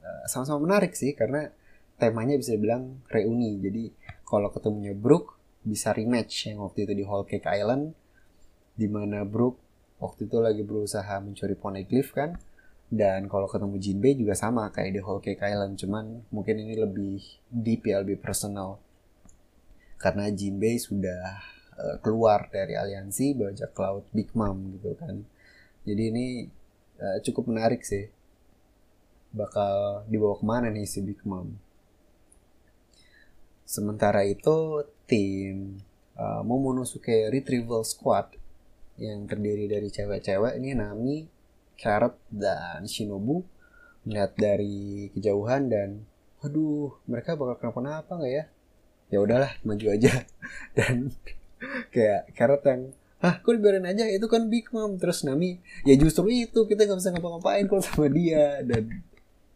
uh, 0.00 0.24
sama-sama 0.24 0.64
menarik 0.64 0.96
sih 0.96 1.12
karena 1.12 1.52
temanya 1.96 2.36
bisa 2.40 2.56
dibilang 2.56 3.04
reuni. 3.12 3.60
Jadi 3.60 3.92
kalau 4.24 4.48
ketemunya 4.52 4.96
Brook 4.96 5.35
bisa 5.66 5.90
rematch 5.90 6.46
yang 6.46 6.62
waktu 6.62 6.86
itu 6.86 6.92
di 6.94 7.04
Whole 7.04 7.26
Cake 7.26 7.50
Island 7.50 7.90
di 8.78 8.86
mana 8.86 9.26
Brook 9.26 9.58
waktu 9.98 10.30
itu 10.30 10.38
lagi 10.38 10.62
berusaha 10.62 11.18
mencuri 11.18 11.58
poneglyph 11.58 12.14
kan? 12.14 12.38
Dan 12.86 13.26
kalau 13.26 13.50
ketemu 13.50 13.82
Jinbei 13.82 14.14
juga 14.14 14.38
sama 14.38 14.70
kayak 14.70 14.94
di 14.94 15.00
Whole 15.02 15.18
Cake 15.18 15.42
Island 15.42 15.74
cuman 15.74 16.22
mungkin 16.30 16.62
ini 16.62 16.78
lebih 16.78 17.18
deep 17.50 17.90
ya 17.90 17.98
lebih 17.98 18.22
personal. 18.22 18.78
Karena 19.98 20.30
Jinbei 20.30 20.78
sudah 20.78 21.42
uh, 21.74 21.96
keluar 21.98 22.46
dari 22.46 22.78
aliansi 22.78 23.34
bajak 23.34 23.74
laut 23.74 24.06
Big 24.14 24.30
Mom 24.38 24.78
gitu 24.78 24.94
kan. 24.94 25.18
Jadi 25.82 26.02
ini 26.14 26.26
uh, 27.02 27.18
cukup 27.26 27.50
menarik 27.50 27.82
sih. 27.82 28.06
Bakal 29.34 30.06
dibawa 30.06 30.38
ke 30.38 30.44
mana 30.46 30.70
nih 30.70 30.86
si 30.86 31.02
Big 31.02 31.18
Mom? 31.26 31.58
Sementara 33.66 34.22
itu 34.22 34.86
tim 35.06 35.78
uh, 36.18 36.42
Momonosuke 36.42 37.30
Retrieval 37.30 37.86
Squad 37.86 38.34
yang 38.98 39.24
terdiri 39.30 39.70
dari 39.70 39.88
cewek-cewek 39.92 40.58
ini 40.58 40.74
Nami, 40.74 41.28
Carrot, 41.78 42.18
dan 42.28 42.84
Shinobu. 42.84 43.46
Melihat 44.06 44.38
dari 44.38 45.10
kejauhan 45.14 45.66
dan 45.66 46.06
aduh 46.38 46.94
mereka 47.10 47.34
bakal 47.34 47.58
kenapa-napa 47.58 48.12
nggak 48.18 48.32
ya? 48.32 48.44
Ya 49.10 49.18
udahlah 49.18 49.50
maju 49.66 49.86
aja. 49.90 50.26
Dan 50.78 51.10
kayak 51.90 52.30
Carrot 52.34 52.62
yang 52.66 52.94
ah 53.18 53.38
kok 53.42 53.50
dibiarin 53.50 53.86
aja? 53.86 54.06
Itu 54.06 54.30
kan 54.30 54.46
Big 54.46 54.70
Mom. 54.70 54.94
Terus 54.98 55.26
Nami 55.26 55.58
ya 55.82 55.98
justru 55.98 56.30
itu 56.30 56.66
kita 56.70 56.86
nggak 56.86 56.98
bisa 57.02 57.10
ngapa-ngapain 57.14 57.66
kalau 57.66 57.82
sama 57.82 58.06
dia. 58.10 58.62
Dan 58.62 59.02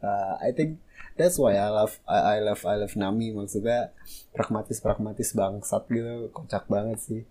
uh, 0.03 0.35
I 0.43 0.51
think 0.51 0.83
that's 1.17 1.37
why 1.41 1.57
I 1.57 1.69
love 1.71 1.99
I, 2.07 2.19
I 2.19 2.45
love 2.45 2.63
I 2.67 2.77
love 2.79 2.95
Nami. 2.95 3.35
Maksudnya 3.35 3.95
pragmatis 4.35 4.79
pragmatis 4.79 5.33
bangsat 5.35 5.87
gitu. 5.91 6.31
Kocak 6.31 6.67
banget 6.71 6.99
sih. 7.01 7.23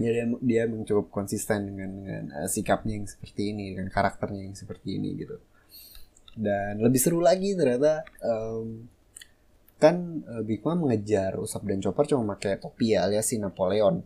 Ya 0.00 0.10
dia 0.12 0.24
dia 0.40 0.62
cukup 0.68 1.12
konsisten 1.12 1.68
dengan 1.68 1.90
dengan 2.00 2.24
uh, 2.32 2.48
sikapnya 2.48 2.96
yang 2.96 3.06
seperti 3.08 3.52
ini 3.52 3.76
dengan 3.76 3.92
karakternya 3.92 4.48
yang 4.48 4.56
seperti 4.56 4.96
ini 4.96 5.20
gitu. 5.20 5.36
Dan 6.32 6.80
lebih 6.80 6.96
seru 6.96 7.20
lagi 7.20 7.52
ternyata 7.52 8.00
um, 8.24 8.88
kan 9.76 10.24
uh, 10.24 10.40
Big 10.46 10.64
Mom 10.64 10.88
mengejar 10.88 11.36
Usap 11.36 11.68
dan 11.68 11.84
Chopper 11.84 12.08
cuma 12.08 12.38
pakai 12.38 12.56
topi 12.56 12.96
ya 12.96 13.04
alias 13.04 13.28
si 13.28 13.36
Napoleon. 13.36 14.00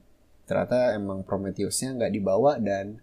Ternyata 0.47 0.95
emang 0.95 1.23
Prometheusnya 1.23 1.95
nggak 1.95 2.13
dibawa 2.15 2.59
dan 2.59 2.99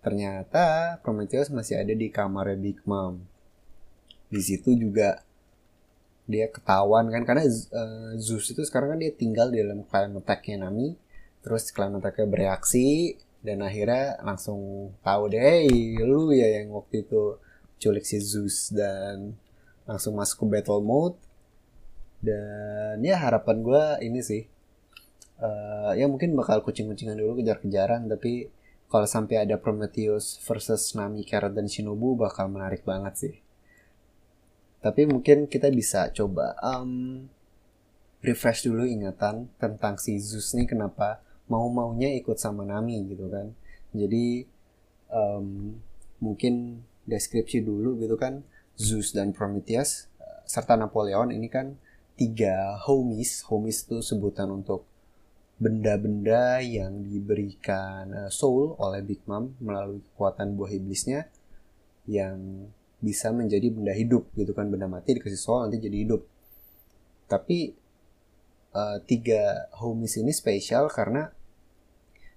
ternyata 0.00 0.96
Prometheus 1.00 1.48
masih 1.48 1.80
ada 1.80 1.92
di 1.92 2.08
kamarnya 2.08 2.56
Big 2.60 2.80
Mom 2.88 3.33
di 4.28 4.40
situ 4.40 4.76
juga 4.76 5.22
dia 6.24 6.48
ketahuan 6.48 7.12
kan 7.12 7.22
karena 7.28 7.44
uh, 7.48 8.16
Zeus 8.16 8.48
itu 8.48 8.64
sekarang 8.64 8.96
kan 8.96 8.98
dia 9.00 9.12
tinggal 9.12 9.52
di 9.52 9.60
dalam 9.60 9.84
clan 9.84 10.16
attack-nya 10.16 10.64
Nami 10.64 10.96
terus 11.44 11.68
clan 11.68 11.92
attack 12.00 12.24
bereaksi 12.24 13.20
dan 13.44 13.60
akhirnya 13.60 14.16
langsung 14.24 14.92
tahu 15.04 15.28
deh 15.28 15.68
hey, 15.68 16.00
lu 16.00 16.32
ya 16.32 16.60
yang 16.60 16.72
waktu 16.72 17.04
itu 17.04 17.36
culik 17.76 18.08
si 18.08 18.16
Zeus 18.24 18.72
dan 18.72 19.36
langsung 19.84 20.16
masuk 20.16 20.48
ke 20.48 20.56
battle 20.56 20.80
mode. 20.80 21.20
Dan 22.24 23.04
ya 23.04 23.20
harapan 23.20 23.60
gue 23.60 23.84
ini 24.08 24.24
sih 24.24 24.48
uh, 25.44 25.92
ya 25.92 26.08
mungkin 26.08 26.32
bakal 26.32 26.64
kucing-kucingan 26.64 27.20
dulu 27.20 27.44
kejar-kejaran 27.44 28.08
tapi 28.08 28.48
kalau 28.88 29.04
sampai 29.04 29.44
ada 29.44 29.60
Prometheus 29.60 30.40
versus 30.40 30.96
Nami, 30.96 31.28
Carrot 31.28 31.52
dan 31.52 31.68
Shinobu 31.68 32.16
bakal 32.16 32.48
menarik 32.48 32.80
banget 32.88 33.14
sih 33.20 33.34
tapi 34.84 35.08
mungkin 35.08 35.48
kita 35.48 35.72
bisa 35.72 36.12
coba 36.12 36.52
um, 36.60 37.24
refresh 38.20 38.68
dulu 38.68 38.84
ingatan 38.84 39.48
tentang 39.56 39.96
si 39.96 40.20
Zeus 40.20 40.52
nih 40.52 40.68
kenapa 40.68 41.24
mau-maunya 41.48 42.12
ikut 42.20 42.36
sama 42.36 42.68
Nami 42.68 43.00
gitu 43.08 43.32
kan. 43.32 43.56
Jadi 43.96 44.44
um, 45.08 45.72
mungkin 46.20 46.84
deskripsi 47.08 47.64
dulu 47.64 47.96
gitu 47.96 48.20
kan. 48.20 48.44
Zeus 48.76 49.16
dan 49.16 49.32
Prometheus 49.32 50.12
uh, 50.20 50.44
serta 50.44 50.76
Napoleon 50.76 51.32
ini 51.32 51.48
kan 51.48 51.80
tiga 52.20 52.76
homies. 52.84 53.40
Homies 53.48 53.88
itu 53.88 54.04
sebutan 54.04 54.52
untuk 54.52 54.84
benda-benda 55.56 56.60
yang 56.60 57.00
diberikan 57.00 58.12
uh, 58.12 58.28
soul 58.28 58.76
oleh 58.76 59.00
Big 59.00 59.24
Mom 59.24 59.56
melalui 59.64 60.04
kekuatan 60.12 60.60
buah 60.60 60.76
iblisnya 60.76 61.24
yang 62.04 62.68
bisa 63.04 63.28
menjadi 63.30 63.68
benda 63.68 63.92
hidup 63.92 64.32
gitu 64.32 64.56
kan 64.56 64.72
benda 64.72 64.88
mati 64.88 65.12
dikasih 65.20 65.36
soul 65.36 65.68
nanti 65.68 65.76
jadi 65.84 66.08
hidup 66.08 66.24
tapi 67.28 67.76
uh, 68.74 68.98
tiga 69.04 69.70
homies 69.78 70.16
ini 70.16 70.32
spesial 70.34 70.88
karena 70.88 71.28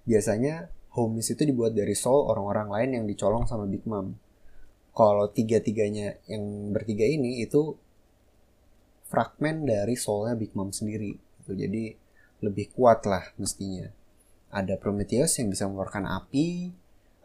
biasanya 0.07 0.71
homies 0.95 1.29
itu 1.29 1.43
dibuat 1.43 1.75
dari 1.75 1.93
soul 1.93 2.31
orang-orang 2.31 2.67
lain 2.71 2.89
yang 3.01 3.05
dicolong 3.05 3.45
sama 3.45 3.69
Big 3.69 3.83
Mom. 3.85 4.17
Kalau 4.97 5.29
tiga-tiganya 5.29 6.17
yang 6.25 6.73
bertiga 6.73 7.05
ini 7.05 7.45
itu 7.45 7.77
fragmen 9.05 9.67
dari 9.67 9.93
soulnya 9.93 10.33
Big 10.33 10.57
Mom 10.57 10.73
sendiri. 10.73 11.13
Gitu. 11.13 11.53
Jadi 11.53 11.83
lebih 12.41 12.73
kuat 12.73 13.05
lah 13.05 13.21
mestinya. 13.37 13.85
Ada 14.49 14.79
Prometheus 14.81 15.37
yang 15.37 15.53
bisa 15.53 15.69
mengeluarkan 15.69 16.07
api, 16.07 16.73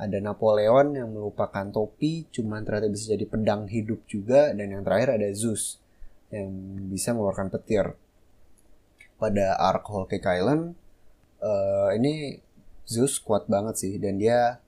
ada 0.02 0.18
Napoleon 0.18 0.98
yang 0.98 1.14
merupakan 1.14 1.62
topi, 1.70 2.26
cuman 2.34 2.66
ternyata 2.66 2.90
bisa 2.90 3.14
jadi 3.14 3.22
pedang 3.30 3.70
hidup 3.70 4.02
juga, 4.10 4.50
dan 4.50 4.74
yang 4.74 4.82
terakhir 4.82 5.14
ada 5.14 5.30
Zeus 5.30 5.78
yang 6.34 6.50
bisa 6.90 7.14
mengeluarkan 7.14 7.52
petir 7.52 7.94
pada 9.20 9.54
arc 9.60 9.86
Whole 9.86 10.10
Island 10.10 10.74
uh, 11.42 11.90
ini 11.94 12.38
Zeus 12.86 13.18
kuat 13.22 13.46
banget 13.46 13.78
sih 13.78 13.94
dan 13.98 14.18
dia 14.18 14.58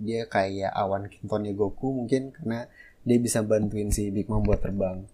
dia 0.00 0.28
kayak 0.28 0.72
awan 0.76 1.08
kintonnya 1.08 1.56
Goku 1.56 1.92
mungkin 1.92 2.32
karena 2.36 2.68
dia 3.04 3.18
bisa 3.20 3.40
bantuin 3.44 3.88
si 3.92 4.12
Big 4.12 4.28
Mom 4.28 4.44
buat 4.44 4.60
terbang. 4.60 5.04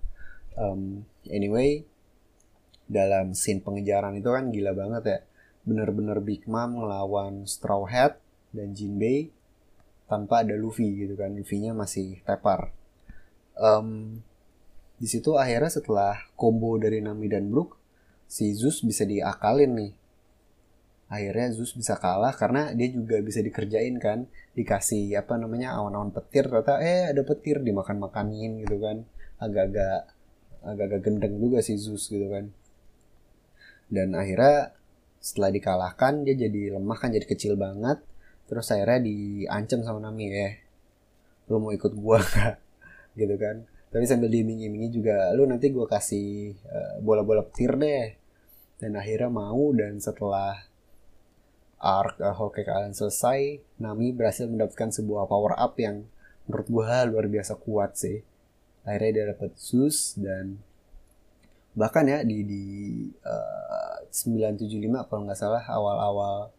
Um, 0.59 1.07
anyway, 1.27 1.87
dalam 2.91 3.35
scene 3.35 3.63
pengejaran 3.63 4.19
itu 4.19 4.31
kan 4.31 4.51
gila 4.51 4.75
banget 4.75 5.03
ya. 5.07 5.19
Bener-bener 5.67 6.19
Big 6.23 6.47
Mom 6.51 6.83
ngelawan 6.83 7.47
Straw 7.47 7.87
Hat 7.87 8.19
dan 8.51 8.75
Jinbei 8.75 9.31
tanpa 10.11 10.43
ada 10.43 10.59
Luffy 10.59 11.07
gitu 11.07 11.15
kan. 11.15 11.31
Luffy-nya 11.39 11.71
masih 11.71 12.19
tepar. 12.27 12.75
Um, 13.55 14.19
di 14.99 15.07
situ 15.07 15.39
akhirnya 15.39 15.71
setelah 15.71 16.19
combo 16.35 16.75
dari 16.77 16.99
Nami 16.99 17.31
dan 17.31 17.47
Brook, 17.47 17.79
si 18.27 18.51
Zeus 18.59 18.83
bisa 18.83 19.07
diakalin 19.07 19.73
nih. 19.79 19.93
Akhirnya 21.11 21.55
Zeus 21.55 21.75
bisa 21.79 21.95
kalah 21.95 22.35
karena 22.35 22.75
dia 22.75 22.91
juga 22.91 23.23
bisa 23.23 23.39
dikerjain 23.39 23.97
kan. 24.03 24.27
Dikasih 24.59 25.15
apa 25.15 25.39
namanya 25.39 25.79
awan-awan 25.79 26.11
petir 26.11 26.51
ternyata 26.51 26.83
eh 26.83 27.07
ada 27.09 27.23
petir 27.23 27.63
dimakan-makanin 27.63 28.67
gitu 28.67 28.83
kan. 28.83 29.07
Agak-agak 29.39 30.11
agak-agak 30.61 31.01
gendeng 31.07 31.35
juga 31.39 31.63
si 31.63 31.79
Zeus 31.79 32.11
gitu 32.11 32.27
kan. 32.27 32.51
Dan 33.91 34.15
akhirnya 34.15 34.75
setelah 35.21 35.51
dikalahkan 35.53 36.25
dia 36.25 36.35
jadi 36.35 36.77
lemah 36.79 36.99
kan 36.99 37.11
jadi 37.11 37.27
kecil 37.27 37.55
banget. 37.57 38.10
Terus 38.51 38.67
akhirnya 38.75 39.01
diancam 39.07 39.87
sama 39.87 40.03
Nami 40.03 40.27
ya. 40.27 40.51
Lu 41.47 41.63
mau 41.63 41.71
ikut 41.71 41.95
gua 41.95 42.19
gak? 42.35 42.59
gitu 43.19 43.35
kan 43.39 43.67
tapi 43.91 44.07
sambil 44.07 44.31
diiming-imingi 44.31 44.89
juga 44.95 45.35
lu 45.35 45.47
nanti 45.51 45.75
gue 45.75 45.83
kasih 45.83 46.55
uh, 46.71 46.95
bola-bola 47.03 47.43
petir 47.43 47.75
deh 47.75 48.15
dan 48.79 48.95
akhirnya 48.95 49.29
mau 49.29 49.75
dan 49.75 49.99
setelah 49.99 50.63
arc 51.81 52.23
uh, 52.23 52.35
Hokage 52.39 52.71
kalian 52.71 52.95
selesai 52.95 53.59
Nami 53.83 54.15
berhasil 54.15 54.47
mendapatkan 54.47 54.95
sebuah 54.95 55.27
power 55.27 55.59
up 55.59 55.75
yang 55.83 56.07
menurut 56.47 56.67
gue 56.71 56.87
luar 57.11 57.27
biasa 57.27 57.59
kuat 57.59 57.99
sih 57.99 58.23
akhirnya 58.87 59.11
dia 59.11 59.25
dapat 59.35 59.59
Zeus 59.59 60.15
dan 60.15 60.63
bahkan 61.75 62.07
ya 62.07 62.23
di 62.23 62.47
di 62.47 62.65
uh, 63.27 64.07
975 64.11 65.07
kalau 65.07 65.23
nggak 65.27 65.39
salah 65.39 65.63
awal-awal 65.67 66.51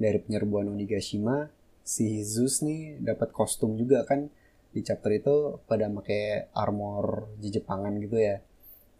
dari 0.00 0.16
penyerbuan 0.16 0.72
Onigashima 0.72 1.60
si 1.84 2.24
Zeus 2.24 2.64
nih 2.64 2.96
dapat 3.04 3.34
kostum 3.34 3.76
juga 3.76 4.08
kan. 4.08 4.32
Di 4.70 4.86
chapter 4.86 5.10
itu 5.10 5.58
pada 5.66 5.90
pakai 5.90 6.54
armor 6.54 7.34
Jepangan 7.42 7.98
gitu 7.98 8.16
ya. 8.16 8.38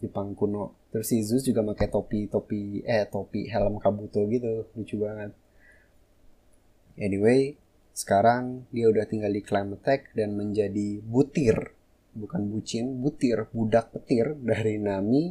Jepang 0.02 0.34
kuno. 0.34 0.90
Terus 0.90 1.06
si 1.06 1.22
Zeus 1.22 1.46
juga 1.46 1.62
pakai 1.62 1.88
topi 1.88 2.26
topi 2.26 2.82
eh 2.82 3.06
topi 3.06 3.46
helm 3.46 3.78
kabuto 3.78 4.26
gitu. 4.26 4.66
Lucu 4.74 5.00
banget. 5.00 5.32
Anyway 6.98 7.56
sekarang 7.94 8.66
dia 8.74 8.90
udah 8.90 9.06
tinggal 9.06 9.30
di 9.30 9.42
Climatek 9.46 10.10
dan 10.12 10.34
menjadi 10.34 10.98
butir. 11.06 11.78
Bukan 12.12 12.50
bucin 12.50 12.98
butir. 12.98 13.46
Budak 13.54 13.94
petir 13.94 14.34
dari 14.42 14.76
Nami. 14.82 15.30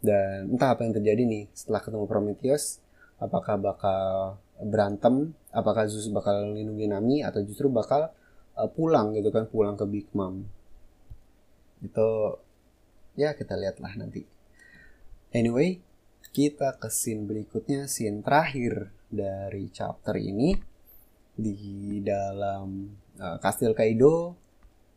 Dan 0.00 0.56
entah 0.56 0.72
apa 0.72 0.88
yang 0.88 0.96
terjadi 0.96 1.22
nih 1.28 1.44
setelah 1.52 1.84
ketemu 1.84 2.04
Prometheus. 2.08 2.80
Apakah 3.20 3.60
bakal 3.60 4.04
berantem 4.62 5.36
apakah 5.52 5.84
Zeus 5.88 6.08
bakal 6.08 6.52
lindungi 6.56 6.88
Nami 6.88 7.20
atau 7.20 7.44
justru 7.44 7.68
bakal 7.68 8.08
uh, 8.56 8.68
pulang 8.72 9.12
gitu 9.12 9.28
kan 9.28 9.44
pulang 9.48 9.76
ke 9.76 9.84
Big 9.84 10.08
Mom. 10.16 10.48
Itu 11.84 12.40
ya 13.16 13.36
kita 13.36 13.56
lihatlah 13.56 13.92
nanti. 14.00 14.24
Anyway 15.36 15.80
kita 16.32 16.76
ke 16.76 16.92
scene 16.92 17.24
berikutnya, 17.24 17.88
scene 17.88 18.20
terakhir 18.20 18.92
dari 19.08 19.72
chapter 19.72 20.16
ini. 20.20 20.52
Di 21.36 22.00
dalam 22.00 22.96
uh, 23.20 23.36
Kastil 23.36 23.76
Kaido 23.76 24.36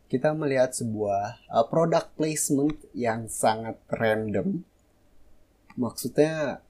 kita 0.08 0.32
melihat 0.32 0.72
sebuah 0.72 1.52
uh, 1.52 1.64
product 1.68 2.16
placement 2.16 2.76
yang 2.96 3.28
sangat 3.28 3.76
random. 3.92 4.64
Maksudnya 5.76 6.64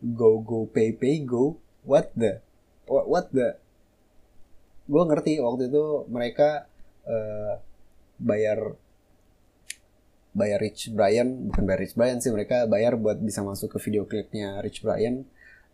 go 0.00 0.38
go 0.38 0.70
pay 0.70 0.94
pay 0.94 1.24
go 1.26 1.63
what 1.84 2.10
the? 2.16 2.40
What, 2.88 3.06
what 3.08 3.26
the? 3.30 3.56
Gue 4.84 5.02
ngerti 5.08 5.40
waktu 5.40 5.72
itu 5.72 6.04
mereka 6.12 6.68
uh, 7.08 7.56
bayar 8.20 8.76
bayar 10.34 10.58
Rich 10.58 10.90
Brian 10.92 11.48
bukan 11.48 11.62
bayar 11.62 11.80
Rich 11.80 11.94
Brian 11.94 12.18
sih 12.18 12.34
mereka 12.34 12.66
bayar 12.66 12.98
buat 12.98 13.22
bisa 13.22 13.40
masuk 13.46 13.76
ke 13.76 13.78
video 13.80 14.04
klipnya 14.04 14.60
Rich 14.60 14.84
Brian. 14.84 15.24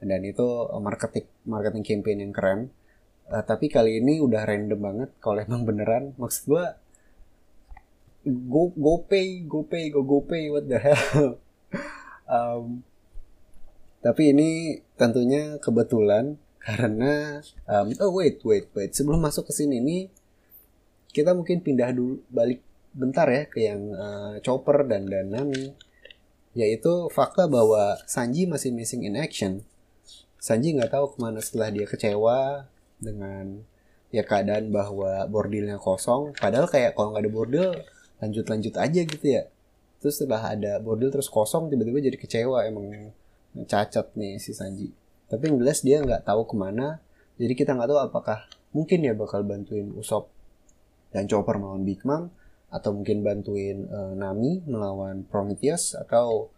Dan 0.00 0.24
itu 0.24 0.46
marketing 0.80 1.26
marketing 1.44 1.84
campaign 1.84 2.18
yang 2.22 2.32
keren. 2.32 2.60
Uh, 3.30 3.42
tapi 3.46 3.70
kali 3.70 4.02
ini 4.02 4.18
udah 4.18 4.42
random 4.46 4.80
banget 4.80 5.10
kalau 5.18 5.38
emang 5.42 5.66
beneran. 5.66 6.14
Maksud 6.18 6.42
gua 6.46 6.64
go 8.26 8.70
go 8.76 9.00
pay 9.00 9.40
go 9.42 9.64
pay 9.64 10.46
what 10.50 10.66
the 10.66 10.78
hell? 10.78 11.38
Um, 12.30 12.86
tapi 14.00 14.32
ini 14.32 14.80
tentunya 14.96 15.60
kebetulan 15.60 16.36
karena 16.64 17.40
um, 17.68 17.88
oh 18.04 18.12
wait 18.20 18.40
wait 18.44 18.68
wait 18.76 18.92
sebelum 18.92 19.20
masuk 19.20 19.48
ke 19.48 19.52
sini 19.56 19.80
ini 19.80 19.98
kita 21.10 21.32
mungkin 21.32 21.64
pindah 21.64 21.90
dulu 21.92 22.20
balik 22.30 22.60
bentar 22.90 23.26
ya 23.30 23.46
ke 23.46 23.70
yang 23.70 23.82
uh, 23.94 24.34
Chopper 24.42 24.82
dan 24.86 25.06
dan 25.06 25.30
Nami 25.30 25.74
yaitu 26.54 27.06
fakta 27.14 27.46
bahwa 27.46 27.98
Sanji 28.10 28.46
masih 28.46 28.74
missing 28.74 29.06
in 29.06 29.14
action. 29.14 29.62
Sanji 30.40 30.74
nggak 30.74 30.90
tahu 30.90 31.14
ke 31.14 31.16
mana 31.22 31.38
setelah 31.38 31.70
dia 31.70 31.86
kecewa 31.86 32.66
dengan 32.98 33.62
ya 34.10 34.26
keadaan 34.26 34.74
bahwa 34.74 35.22
bordilnya 35.30 35.78
kosong. 35.78 36.34
Padahal 36.34 36.66
kayak 36.66 36.98
kalau 36.98 37.14
nggak 37.14 37.22
ada 37.22 37.32
bordil 37.32 37.68
lanjut-lanjut 38.18 38.74
aja 38.74 39.00
gitu 39.06 39.26
ya. 39.26 39.46
Terus 40.02 40.18
setelah 40.18 40.56
ada 40.56 40.82
bordil 40.82 41.12
terus 41.14 41.30
kosong 41.30 41.70
tiba-tiba 41.70 42.02
jadi 42.02 42.18
kecewa 42.18 42.66
emang 42.66 43.14
cacat 43.66 44.14
nih 44.14 44.38
si 44.38 44.54
Sanji. 44.54 44.90
Tapi 45.30 45.50
yang 45.50 45.58
jelas 45.62 45.82
dia 45.82 46.02
nggak 46.02 46.26
tahu 46.26 46.46
ke 46.46 46.54
mana. 46.54 46.98
Jadi 47.40 47.52
kita 47.54 47.74
nggak 47.74 47.88
tahu 47.88 48.00
apakah 48.00 48.38
mungkin 48.74 49.02
dia 49.02 49.14
bakal 49.16 49.42
bantuin 49.42 49.90
Usop 49.96 50.30
dan 51.10 51.26
Chopper 51.26 51.58
melawan 51.58 51.82
Big 51.82 52.02
Mom 52.06 52.30
atau 52.70 52.94
mungkin 52.94 53.26
bantuin 53.26 53.86
uh, 53.90 54.14
Nami 54.14 54.62
melawan 54.66 55.26
Prometheus 55.26 55.98
atau 55.98 56.54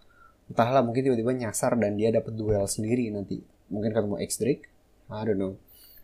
entahlah 0.52 0.84
mungkin 0.84 1.08
tiba-tiba 1.08 1.32
nyasar 1.32 1.78
dan 1.80 1.96
dia 1.96 2.12
dapat 2.12 2.36
duel 2.36 2.68
sendiri 2.68 3.08
nanti. 3.08 3.40
Mungkin 3.72 3.96
ketemu 3.96 4.16
X 4.28 4.36
Drake? 4.36 4.68
I 5.08 5.24
don't 5.24 5.40
know. 5.40 5.56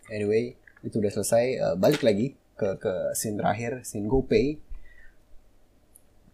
Anyway 0.08 0.56
itu 0.80 0.96
udah 1.00 1.12
selesai. 1.12 1.44
Uh, 1.60 1.76
balik 1.76 2.00
lagi 2.00 2.38
ke 2.58 2.74
ke 2.82 2.92
scene 3.14 3.38
terakhir 3.38 3.86
scene 3.86 4.10
GoPay 4.10 4.58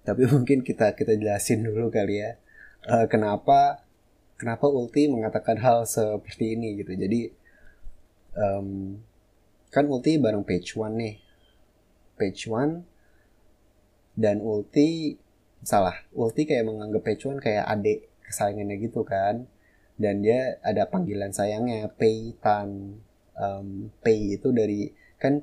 tapi 0.04 0.28
mungkin 0.32 0.64
kita 0.64 0.96
kita 0.96 1.16
jelasin 1.16 1.64
dulu 1.64 1.92
kali 1.92 2.24
ya 2.24 2.40
uh, 2.88 3.04
kenapa 3.08 3.83
kenapa 4.34 4.66
Ulti 4.66 5.06
mengatakan 5.06 5.58
hal 5.58 5.86
seperti 5.86 6.58
ini 6.58 6.78
gitu. 6.82 6.92
Jadi 6.94 7.20
um, 8.38 8.98
kan 9.70 9.84
Ulti 9.86 10.18
bareng 10.18 10.46
Page 10.46 10.74
One 10.78 10.94
nih. 10.98 11.14
Page 12.14 12.42
One 12.50 12.72
dan 14.14 14.38
Ulti 14.42 15.18
salah. 15.64 15.96
Ulti 16.14 16.46
kayak 16.46 16.68
menganggap 16.68 17.02
Pechuan 17.02 17.40
kayak 17.42 17.66
adik 17.66 18.06
kesayangannya 18.22 18.76
gitu 18.78 19.02
kan. 19.02 19.46
Dan 19.94 20.26
dia 20.26 20.58
ada 20.62 20.90
panggilan 20.90 21.30
sayangnya 21.30 21.86
Pei 21.90 22.34
Tan. 22.42 22.98
Um, 23.34 23.90
Pei 24.02 24.38
itu 24.38 24.54
dari 24.54 24.90
kan 25.18 25.42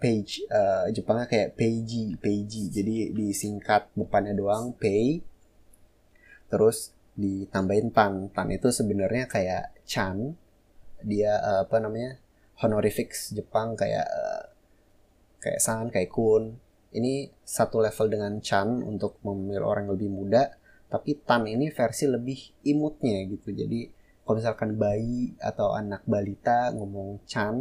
page 0.00 0.42
uh, 0.48 0.88
Jepangnya 0.90 1.26
kayak 1.28 1.54
Peiji 1.54 2.18
Peiji. 2.18 2.70
Jadi 2.70 3.14
disingkat 3.14 3.90
depannya 3.94 4.34
doang 4.34 4.74
Pei. 4.74 5.22
Terus 6.50 6.94
ditambahin 7.20 7.92
Tan 7.92 8.32
Tan 8.32 8.48
itu 8.48 8.72
sebenarnya 8.72 9.28
kayak 9.28 9.84
Chan. 9.84 10.16
Dia 11.04 11.36
uh, 11.40 11.60
apa 11.68 11.76
namanya 11.80 12.16
honorifics 12.64 13.32
Jepang 13.36 13.76
kayak 13.76 14.08
uh, 14.08 14.44
kayak 15.40 15.60
San 15.60 15.92
kayak 15.92 16.08
Kun. 16.08 16.56
Ini 16.90 17.30
satu 17.46 17.78
level 17.78 18.10
dengan 18.10 18.32
Chan 18.42 18.82
untuk 18.82 19.22
memilih 19.22 19.62
orang 19.62 19.86
yang 19.86 19.94
lebih 19.94 20.10
muda. 20.10 20.42
Tapi 20.90 21.22
Tan 21.22 21.46
ini 21.46 21.70
versi 21.70 22.10
lebih 22.10 22.66
imutnya 22.66 23.22
gitu. 23.30 23.54
Jadi 23.54 23.86
kalau 24.26 24.36
misalkan 24.40 24.74
bayi 24.74 25.38
atau 25.38 25.74
anak 25.74 26.02
balita 26.08 26.74
ngomong 26.74 27.22
Chan 27.30 27.54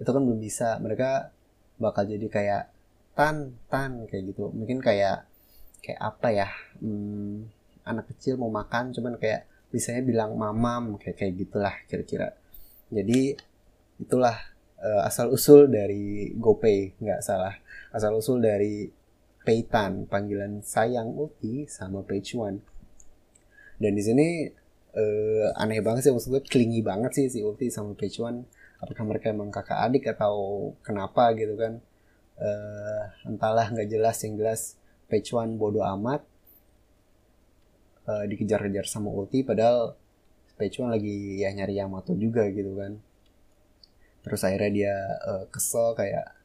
itu 0.00 0.08
kan 0.08 0.22
belum 0.24 0.40
bisa. 0.40 0.80
Mereka 0.80 1.34
bakal 1.76 2.08
jadi 2.08 2.26
kayak 2.32 2.64
Tan 3.12 3.60
Tan 3.68 4.08
kayak 4.08 4.32
gitu. 4.32 4.48
Mungkin 4.50 4.80
kayak 4.80 5.28
kayak 5.84 6.00
apa 6.00 6.28
ya? 6.32 6.48
Hmm, 6.80 7.52
anak 7.82 8.10
kecil 8.14 8.38
mau 8.38 8.50
makan 8.50 8.94
cuman 8.94 9.18
kayak 9.18 9.48
biasanya 9.72 10.02
bilang 10.04 10.36
mamam 10.36 11.00
kayak 11.00 11.16
kayak 11.16 11.34
gitulah 11.40 11.74
kira-kira. 11.88 12.36
Jadi 12.92 13.32
itulah 13.96 14.36
uh, 14.82 15.02
asal 15.08 15.32
usul 15.32 15.72
dari 15.72 16.34
GoPay 16.36 17.00
nggak 17.00 17.20
salah. 17.24 17.56
Asal 17.90 18.12
usul 18.12 18.44
dari 18.44 18.90
Peitan 19.42 20.06
panggilan 20.06 20.62
sayang 20.62 21.18
Ulti 21.18 21.66
sama 21.66 22.06
Page 22.06 22.38
One. 22.38 22.62
Dan 23.80 23.98
di 23.98 24.02
sini 24.04 24.46
uh, 24.94 25.50
aneh 25.58 25.82
banget 25.82 26.06
sih 26.06 26.12
maksudnya 26.14 26.44
klingi 26.46 26.78
banget 26.84 27.10
sih 27.16 27.26
si 27.26 27.38
Ulti 27.42 27.72
sama 27.72 27.96
Page 27.98 28.22
One. 28.22 28.46
Apakah 28.78 29.02
mereka 29.06 29.30
emang 29.30 29.50
kakak 29.50 29.78
adik 29.82 30.04
atau 30.14 30.70
kenapa 30.84 31.34
gitu 31.34 31.58
kan? 31.58 31.82
Uh, 32.38 33.02
entahlah 33.26 33.66
nggak 33.72 33.88
jelas 33.90 34.20
yang 34.22 34.38
jelas 34.38 34.60
Page 35.10 35.32
One 35.34 35.58
bodoh 35.58 35.82
amat 35.82 36.22
uh, 38.08 38.24
dikejar-kejar 38.26 38.86
sama 38.88 39.10
Ulti 39.10 39.42
padahal 39.42 39.98
One 40.62 40.94
lagi 40.94 41.42
ya 41.42 41.50
nyari 41.50 41.74
Yamato 41.74 42.14
juga 42.14 42.46
gitu 42.54 42.78
kan. 42.78 42.94
Terus 44.22 44.40
akhirnya 44.46 44.70
dia 44.70 44.94
uh, 45.26 45.44
kesel 45.50 45.98
kayak 45.98 46.38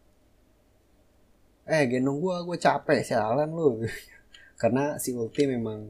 eh 1.70 1.86
gendong 1.86 2.17
gue 2.17 2.36
gue 2.50 2.58
capek 2.58 3.06
sialan 3.06 3.46
lu. 3.54 3.86
Karena 4.62 4.98
si 4.98 5.13
Ulti 5.13 5.46
memang 5.46 5.86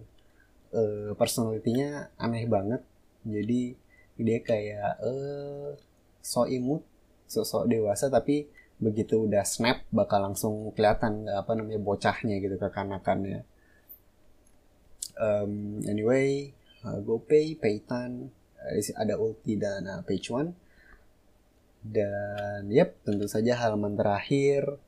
uh, 0.76 1.16
personalitinya 1.16 2.12
aneh 2.20 2.44
banget. 2.52 2.84
Jadi 3.24 3.80
dia 4.20 4.40
kayak 4.44 5.00
eh 5.00 5.80
so 6.20 6.44
imut 6.50 6.84
sosok 7.32 7.72
dewasa 7.72 8.12
tapi 8.12 8.52
begitu 8.78 9.26
udah 9.26 9.48
snap 9.48 9.88
bakal 9.90 10.22
langsung 10.22 10.70
kelihatan 10.76 11.26
apa 11.32 11.56
namanya 11.58 11.82
bocahnya 11.82 12.38
gitu 12.44 12.60
kekanakannya 12.60 13.42
um, 15.22 15.82
anyway 15.86 16.54
uh, 16.86 17.00
GoPay, 17.02 17.58
Paytan 17.58 18.32
ada 18.98 19.16
Ulti 19.16 19.56
dan 19.56 19.86
uh, 19.88 20.02
Page 20.04 20.28
One 20.34 20.52
dan 21.88 22.68
yep 22.68 23.00
tentu 23.08 23.30
saja 23.32 23.56
halaman 23.56 23.96
terakhir 23.96 24.82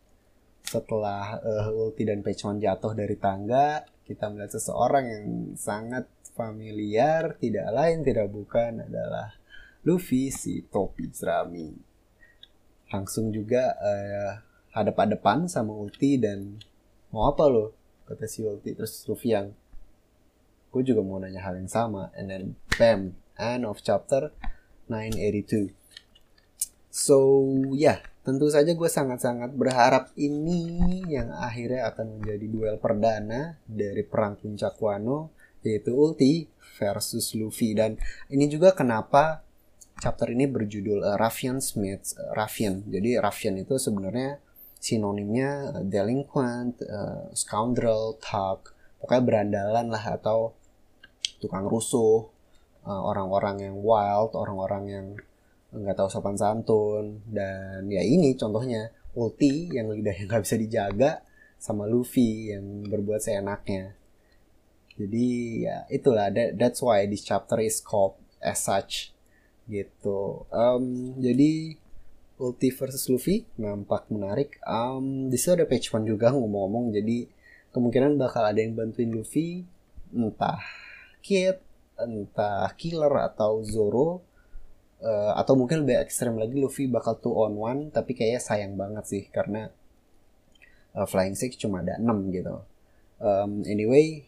setelah 0.70 1.42
uh, 1.42 1.74
Ulti 1.74 2.06
dan 2.06 2.22
Pechon 2.22 2.62
jatuh 2.62 2.94
dari 2.94 3.18
tangga, 3.18 3.82
kita 4.06 4.30
melihat 4.30 4.54
seseorang 4.62 5.06
yang 5.10 5.26
sangat 5.58 6.06
familiar, 6.38 7.34
tidak 7.42 7.68
lain 7.74 8.06
tidak 8.06 8.30
bukan 8.30 8.86
adalah 8.86 9.34
Luffy 9.82 10.30
si 10.30 10.62
topi 10.70 11.10
jerami. 11.10 11.74
Langsung 12.94 13.34
juga 13.34 13.74
uh, 13.82 14.32
hadap-hadapan 14.78 15.50
sama 15.50 15.74
Ulti 15.74 16.22
dan 16.22 16.62
mau 17.10 17.34
apa 17.34 17.50
lo? 17.50 17.74
Kata 18.06 18.30
si 18.30 18.46
Ulti. 18.46 18.78
Terus 18.78 19.06
Luffy 19.10 19.34
yang 19.34 19.50
gue 20.70 20.82
juga 20.86 21.02
mau 21.02 21.18
nanya 21.18 21.42
hal 21.44 21.58
yang 21.58 21.72
sama. 21.72 22.14
And 22.14 22.30
then 22.30 22.44
bam, 22.78 23.18
end 23.38 23.66
of 23.66 23.82
chapter 23.82 24.34
982. 24.88 25.74
So 26.90 27.46
ya, 27.74 27.78
yeah, 27.78 28.00
Tentu 28.30 28.46
saja 28.46 28.78
gue 28.78 28.86
sangat-sangat 28.86 29.58
berharap 29.58 30.14
ini 30.14 31.02
yang 31.10 31.34
akhirnya 31.34 31.90
akan 31.90 32.22
menjadi 32.22 32.46
duel 32.46 32.78
perdana 32.78 33.58
dari 33.66 34.06
perang 34.06 34.38
puncak 34.38 34.78
Wano 34.78 35.34
yaitu 35.66 35.98
Ulti 35.98 36.46
versus 36.78 37.34
Luffy 37.34 37.74
dan 37.74 37.98
ini 38.30 38.46
juga 38.46 38.78
kenapa 38.78 39.42
chapter 39.98 40.30
ini 40.30 40.46
berjudul 40.46 41.02
uh, 41.02 41.18
Ruffian 41.18 41.58
Smith 41.58 42.14
uh, 42.22 42.38
Ruffian. 42.38 42.86
Jadi 42.86 43.18
Ruffian 43.18 43.58
itu 43.58 43.82
sebenarnya 43.82 44.38
sinonimnya 44.78 45.80
uh, 45.80 45.84
delinquent, 45.84 46.86
uh, 46.86 47.34
scoundrel, 47.34 48.14
thug, 48.22 48.78
pokoknya 49.02 49.24
berandalan 49.26 49.90
lah 49.90 50.06
atau 50.22 50.54
tukang 51.38 51.70
rusuh, 51.70 52.26
uh, 52.86 53.02
orang-orang 53.06 53.70
yang 53.70 53.76
wild, 53.78 54.34
orang-orang 54.34 54.84
yang 54.90 55.06
nggak 55.70 55.96
tahu 55.98 56.10
sopan 56.10 56.34
santun. 56.40 57.22
Dan 57.30 57.86
ya 57.94 58.02
ini 58.02 58.34
contohnya 58.34 58.90
ulti 59.14 59.70
yang 59.70 59.94
lidahnya 59.94 60.26
nggak 60.26 60.44
bisa 60.44 60.58
dijaga 60.58 61.12
sama 61.60 61.86
Luffy 61.86 62.56
yang 62.56 62.88
berbuat 62.90 63.22
seenaknya. 63.22 63.94
Jadi 65.00 65.28
ya 65.64 65.88
itulah 65.88 66.32
that, 66.32 66.60
that's 66.60 66.84
why 66.84 67.08
this 67.08 67.24
chapter 67.24 67.60
is 67.60 67.80
called 67.80 68.20
as 68.44 68.64
such 68.64 69.12
gitu. 69.70 70.44
Um, 70.50 71.16
jadi 71.22 71.78
Ulti 72.40 72.72
versus 72.72 73.04
Luffy 73.12 73.44
nampak 73.60 74.08
menarik. 74.08 74.64
Um, 74.64 75.28
di 75.28 75.36
situ 75.36 75.60
ada 75.60 75.68
page 75.68 75.92
one 75.92 76.08
juga 76.08 76.32
ngomong-ngomong 76.32 76.96
jadi 76.96 77.28
kemungkinan 77.76 78.16
bakal 78.16 78.48
ada 78.48 78.58
yang 78.58 78.74
bantuin 78.74 79.12
Luffy 79.12 79.68
entah 80.16 80.64
Kid 81.20 81.60
entah 82.00 82.72
Killer 82.80 83.12
atau 83.28 83.60
Zoro 83.64 84.24
uh, 85.04 85.34
atau 85.36 85.54
mungkin 85.56 85.84
lebih 85.84 86.00
ekstrem 86.00 86.40
lagi 86.40 86.56
Luffy 86.56 86.88
bakal 86.88 87.20
two 87.20 87.36
on 87.36 87.56
one 87.56 87.82
tapi 87.92 88.16
kayaknya 88.16 88.42
sayang 88.42 88.74
banget 88.80 89.04
sih 89.08 89.24
karena 89.28 89.72
uh, 90.96 91.08
Flying 91.08 91.36
Six 91.36 91.60
cuma 91.60 91.84
ada 91.84 92.00
6 92.00 92.36
gitu. 92.36 92.56
Um, 93.20 93.68
anyway 93.68 94.24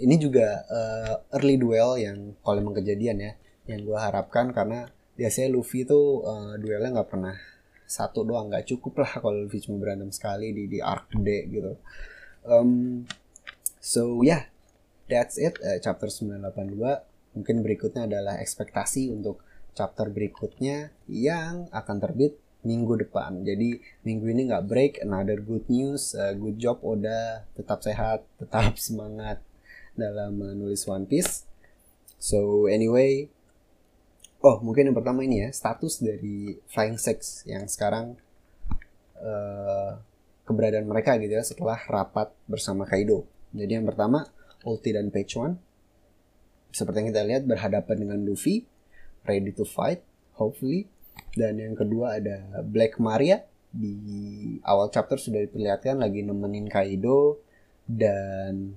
ini 0.00 0.16
juga 0.16 0.64
uh, 0.64 1.14
early 1.36 1.60
duel 1.60 2.00
yang 2.00 2.18
kalau 2.40 2.56
emang 2.56 2.80
kejadian 2.80 3.20
ya 3.20 3.32
yang 3.68 3.84
gue 3.84 3.98
harapkan 4.00 4.48
karena 4.50 4.88
biasanya 5.14 5.52
Luffy 5.52 5.84
tuh 5.84 6.24
uh, 6.24 6.56
duelnya 6.56 7.00
nggak 7.00 7.10
pernah 7.12 7.36
satu 7.84 8.24
doang 8.24 8.48
nggak 8.48 8.64
cukup 8.70 9.04
lah 9.04 9.12
kalau 9.20 9.44
Luffy 9.44 9.60
cuma 9.60 9.76
berantem 9.82 10.08
sekali 10.08 10.56
di 10.56 10.64
di 10.72 10.78
arc 10.80 11.12
D 11.20 11.28
gitu. 11.52 11.76
Um, 12.40 13.04
so 13.76 14.24
yeah 14.24 14.49
that's 15.10 15.36
it 15.36 15.58
uh, 15.60 15.82
chapter 15.82 16.06
982 16.06 16.78
mungkin 17.34 17.56
berikutnya 17.66 18.06
adalah 18.06 18.38
ekspektasi 18.38 19.10
untuk 19.10 19.42
chapter 19.74 20.10
berikutnya 20.10 20.90
yang 21.06 21.70
akan 21.70 21.96
terbit 22.02 22.38
minggu 22.60 23.00
depan. 23.00 23.40
Jadi 23.40 23.80
minggu 24.04 24.26
ini 24.28 24.52
nggak 24.52 24.66
break, 24.68 24.92
another 25.00 25.40
good 25.40 25.64
news, 25.72 26.12
uh, 26.12 26.36
good 26.36 26.60
job 26.60 26.80
Oda, 26.84 27.48
tetap 27.56 27.80
sehat, 27.80 28.24
tetap 28.36 28.76
semangat 28.86 29.40
dalam 29.96 30.36
menulis 30.36 30.84
One 30.84 31.08
Piece. 31.08 31.48
So 32.20 32.68
anyway, 32.68 33.32
oh 34.44 34.60
mungkin 34.60 34.92
yang 34.92 34.96
pertama 34.96 35.24
ini 35.24 35.48
ya 35.48 35.50
status 35.56 36.04
dari 36.04 36.60
Flying 36.68 37.00
Six 37.00 37.48
yang 37.48 37.64
sekarang 37.64 38.20
uh, 39.16 39.96
keberadaan 40.44 40.84
mereka 40.84 41.16
gitu 41.16 41.32
ya 41.32 41.44
setelah 41.44 41.80
rapat 41.88 42.28
bersama 42.44 42.84
Kaido. 42.84 43.24
Jadi 43.56 43.80
yang 43.80 43.88
pertama 43.88 44.28
Ulti 44.64 44.92
dan 44.92 45.08
Page 45.08 45.32
One. 45.40 45.54
Seperti 46.70 47.02
yang 47.02 47.08
kita 47.10 47.22
lihat 47.26 47.42
berhadapan 47.48 47.96
dengan 48.06 48.18
Luffy, 48.22 48.62
ready 49.26 49.50
to 49.50 49.66
fight, 49.66 50.04
hopefully. 50.38 50.86
Dan 51.34 51.58
yang 51.58 51.74
kedua 51.74 52.20
ada 52.22 52.62
Black 52.62 53.00
Maria. 53.02 53.42
Di 53.70 53.94
awal 54.66 54.90
chapter 54.90 55.18
sudah 55.18 55.46
diperlihatkan 55.46 56.02
lagi 56.02 56.26
nemenin 56.26 56.66
Kaido 56.66 57.38
dan 57.86 58.74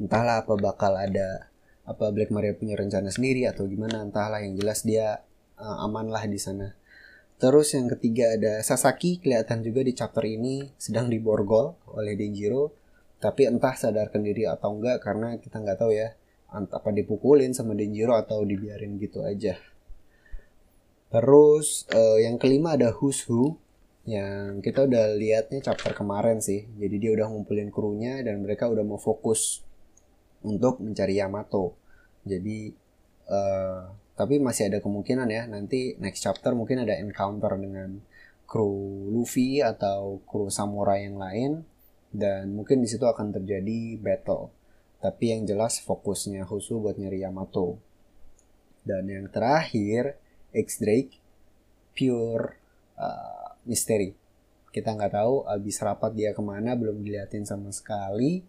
entahlah 0.00 0.44
apa 0.44 0.54
bakal 0.56 0.96
ada 0.96 1.52
apa 1.84 2.12
Black 2.12 2.32
Maria 2.32 2.56
punya 2.56 2.76
rencana 2.76 3.12
sendiri 3.12 3.48
atau 3.48 3.68
gimana 3.68 4.04
entahlah. 4.04 4.40
Yang 4.44 4.54
jelas 4.64 4.78
dia 4.84 5.06
uh, 5.60 5.84
aman 5.84 6.08
lah 6.08 6.24
di 6.24 6.40
sana. 6.40 6.76
Terus 7.38 7.70
yang 7.76 7.86
ketiga 7.86 8.34
ada 8.34 8.60
Sasaki 8.66 9.22
kelihatan 9.22 9.62
juga 9.62 9.86
di 9.86 9.94
chapter 9.94 10.26
ini 10.26 10.74
sedang 10.74 11.06
diborgol 11.06 11.78
oleh 11.94 12.18
Denjiro 12.18 12.77
tapi 13.18 13.50
entah 13.50 13.74
sadarkan 13.74 14.22
diri 14.22 14.46
atau 14.46 14.78
enggak 14.78 15.02
karena 15.02 15.38
kita 15.42 15.58
nggak 15.58 15.78
tahu 15.78 15.90
ya 15.90 16.14
apa 16.48 16.90
dipukulin 16.94 17.52
sama 17.52 17.76
Denjiro 17.76 18.16
atau 18.16 18.46
dibiarin 18.46 18.96
gitu 18.96 19.20
aja. 19.26 19.58
Terus 21.08 21.84
uh, 21.92 22.20
yang 22.20 22.40
kelima 22.40 22.78
ada 22.78 22.94
Who's 22.94 23.26
Who 23.28 23.58
yang 24.08 24.64
kita 24.64 24.88
udah 24.88 25.12
lihatnya 25.18 25.60
chapter 25.60 25.92
kemarin 25.92 26.40
sih. 26.40 26.64
Jadi 26.80 26.96
dia 26.96 27.10
udah 27.12 27.28
ngumpulin 27.28 27.68
krunya 27.68 28.24
dan 28.24 28.40
mereka 28.40 28.64
udah 28.70 28.80
mau 28.80 28.96
fokus 28.96 29.60
untuk 30.40 30.80
mencari 30.80 31.20
Yamato. 31.20 31.76
Jadi 32.24 32.72
uh, 33.28 33.92
tapi 34.16 34.40
masih 34.40 34.72
ada 34.72 34.78
kemungkinan 34.80 35.28
ya 35.28 35.46
nanti 35.46 35.94
next 36.00 36.24
chapter 36.24 36.56
mungkin 36.56 36.82
ada 36.82 36.96
encounter 36.98 37.54
dengan 37.54 38.02
kru 38.48 39.06
Luffy 39.12 39.60
atau 39.60 40.24
kru 40.24 40.48
samurai 40.48 41.04
yang 41.04 41.20
lain 41.20 41.62
dan 42.10 42.52
mungkin 42.54 42.80
di 42.80 42.88
situ 42.88 43.04
akan 43.04 43.34
terjadi 43.34 44.00
battle. 44.00 44.52
Tapi 44.98 45.30
yang 45.30 45.46
jelas 45.46 45.78
fokusnya 45.82 46.42
Husu 46.48 46.82
buat 46.82 46.98
nyari 46.98 47.22
Yamato. 47.22 47.78
Dan 48.82 49.06
yang 49.06 49.30
terakhir 49.30 50.18
X 50.50 50.80
Drake 50.82 51.20
pure 51.94 52.56
uh, 52.98 53.54
misteri 53.68 54.16
kita 54.68 54.94
nggak 54.94 55.12
tahu 55.16 55.48
abis 55.48 55.80
rapat 55.80 56.12
dia 56.14 56.30
ke 56.36 56.42
mana 56.44 56.76
belum 56.76 57.00
diliatin 57.00 57.42
sama 57.48 57.72
sekali 57.72 58.44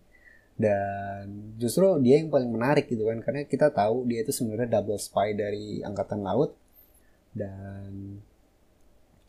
dan 0.60 1.56
justru 1.56 1.88
dia 2.04 2.20
yang 2.20 2.28
paling 2.28 2.52
menarik 2.52 2.92
gitu 2.92 3.08
kan 3.08 3.24
karena 3.24 3.48
kita 3.48 3.72
tahu 3.72 4.04
dia 4.04 4.28
itu 4.28 4.36
sebenarnya 4.36 4.80
double 4.80 5.00
spy 5.00 5.32
dari 5.32 5.80
angkatan 5.80 6.20
laut 6.20 6.54
dan 7.32 8.20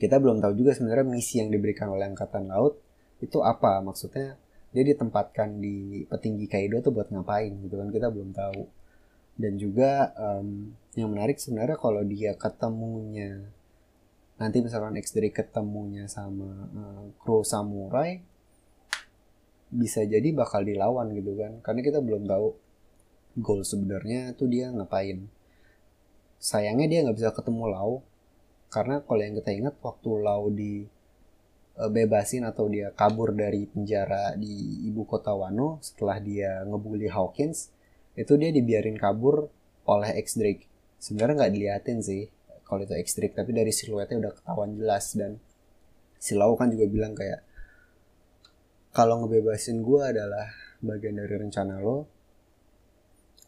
kita 0.03 0.19
belum 0.19 0.43
tahu 0.43 0.59
juga 0.59 0.75
sebenarnya 0.75 1.07
misi 1.07 1.39
yang 1.39 1.55
diberikan 1.55 1.89
oleh 1.95 2.11
angkatan 2.11 2.51
laut 2.51 2.83
itu 3.21 3.39
apa? 3.45 3.81
Maksudnya 3.85 4.37
dia 4.71 4.83
ditempatkan 4.87 5.59
di 5.59 6.07
petinggi 6.07 6.47
Kaido 6.47 6.81
tuh 6.81 6.93
buat 6.95 7.09
ngapain 7.13 7.53
gitu 7.63 7.77
kan? 7.77 7.89
Kita 7.93 8.09
belum 8.09 8.33
tahu. 8.33 8.63
Dan 9.41 9.57
juga 9.57 10.13
um, 10.17 10.75
yang 10.99 11.09
menarik 11.13 11.41
sebenarnya 11.41 11.81
kalau 11.81 12.05
dia 12.05 12.37
ketemunya 12.37 13.41
nanti 14.41 14.65
misalkan 14.65 14.97
X 14.97 15.13
dari 15.13 15.29
ketemunya 15.29 16.09
sama 16.09 16.49
uh, 16.73 17.05
kru 17.21 17.45
samurai 17.45 18.25
bisa 19.69 20.01
jadi 20.03 20.33
bakal 20.33 20.65
dilawan 20.65 21.13
gitu 21.15 21.37
kan? 21.37 21.61
Karena 21.63 21.81
kita 21.85 22.01
belum 22.03 22.27
tahu 22.27 22.49
goal 23.39 23.63
sebenarnya 23.63 24.35
tuh 24.35 24.51
dia 24.51 24.73
ngapain. 24.73 25.31
Sayangnya 26.41 26.89
dia 26.89 26.99
nggak 27.05 27.17
bisa 27.21 27.31
ketemu 27.37 27.71
Lau 27.71 28.03
karena 28.73 29.03
kalau 29.05 29.23
yang 29.23 29.37
kita 29.39 29.51
ingat 29.55 29.75
waktu 29.83 30.11
Lau 30.25 30.49
di 30.51 30.89
bebasin 31.89 32.45
atau 32.45 32.69
dia 32.69 32.93
kabur 32.93 33.33
dari 33.33 33.65
penjara 33.65 34.37
di 34.37 34.85
ibu 34.85 35.09
kota 35.09 35.33
Wano 35.33 35.81
setelah 35.81 36.21
dia 36.21 36.61
ngebully 36.69 37.09
Hawkins 37.09 37.73
itu 38.19 38.37
dia 38.37 38.53
dibiarin 38.53 39.01
kabur 39.01 39.49
oleh 39.89 40.11
X 40.21 40.37
Drake. 40.37 40.69
Sebenarnya 41.01 41.47
nggak 41.47 41.53
diliatin 41.57 41.99
sih 42.05 42.29
kalau 42.69 42.85
itu 42.85 42.95
ekstrik 42.95 43.33
tapi 43.35 43.51
dari 43.51 43.73
siluetnya 43.73 44.29
udah 44.29 44.33
ketahuan 44.37 44.71
jelas. 44.77 45.17
Dan 45.17 45.41
si 46.21 46.37
Lau 46.37 46.53
kan 46.55 46.69
juga 46.69 46.87
bilang 46.87 47.17
kayak 47.17 47.41
kalau 48.93 49.25
ngebebasin 49.25 49.81
gue 49.81 50.03
adalah 50.03 50.51
bagian 50.85 51.17
dari 51.17 51.35
rencana 51.35 51.79
lo 51.81 52.07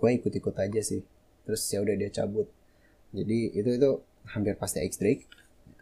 gue 0.00 0.10
ikut-ikut 0.10 0.56
aja 0.56 0.80
sih. 0.80 1.02
Terus 1.44 1.62
ya 1.68 1.82
udah 1.82 1.94
dia 1.94 2.10
cabut. 2.10 2.48
Jadi 3.12 3.52
itu 3.52 3.70
itu 3.76 3.90
hampir 4.32 4.56
pasti 4.56 4.80
ekstrik 4.80 5.28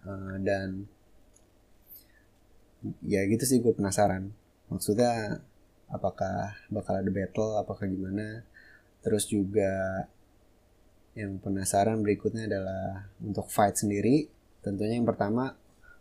uh, 0.02 0.36
dan 0.40 0.88
ya 3.04 3.24
gitu 3.28 3.44
sih 3.44 3.58
gue 3.60 3.72
penasaran. 3.72 4.32
Maksudnya 4.70 5.42
apakah 5.90 6.56
bakal 6.70 7.02
ada 7.02 7.10
battle 7.10 7.58
apakah 7.58 7.84
gimana? 7.88 8.46
Terus 9.00 9.26
juga 9.26 10.06
yang 11.18 11.42
penasaran 11.42 12.00
berikutnya 12.00 12.46
adalah 12.46 13.10
untuk 13.20 13.50
fight 13.50 13.76
sendiri. 13.76 14.30
Tentunya 14.62 15.00
yang 15.00 15.08
pertama 15.08 15.56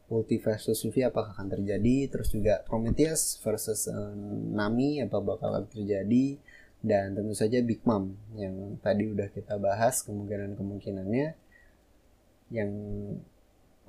Ulti 0.09 0.41
versus 0.41 0.81
Luffy 0.81 1.05
apakah 1.05 1.37
akan 1.37 1.53
terjadi, 1.53 2.09
terus 2.09 2.33
juga 2.33 2.65
Prometheus 2.65 3.37
versus 3.45 3.85
um, 3.85 4.57
Nami 4.57 5.05
apa 5.05 5.21
bakal 5.21 5.69
terjadi, 5.69 6.33
dan 6.81 7.13
tentu 7.13 7.37
saja 7.37 7.61
Big 7.61 7.85
Mom 7.85 8.17
yang 8.33 8.81
tadi 8.81 9.05
udah 9.05 9.29
kita 9.29 9.61
bahas 9.61 10.01
kemungkinan-kemungkinannya. 10.09 11.37
Yang 12.49 12.71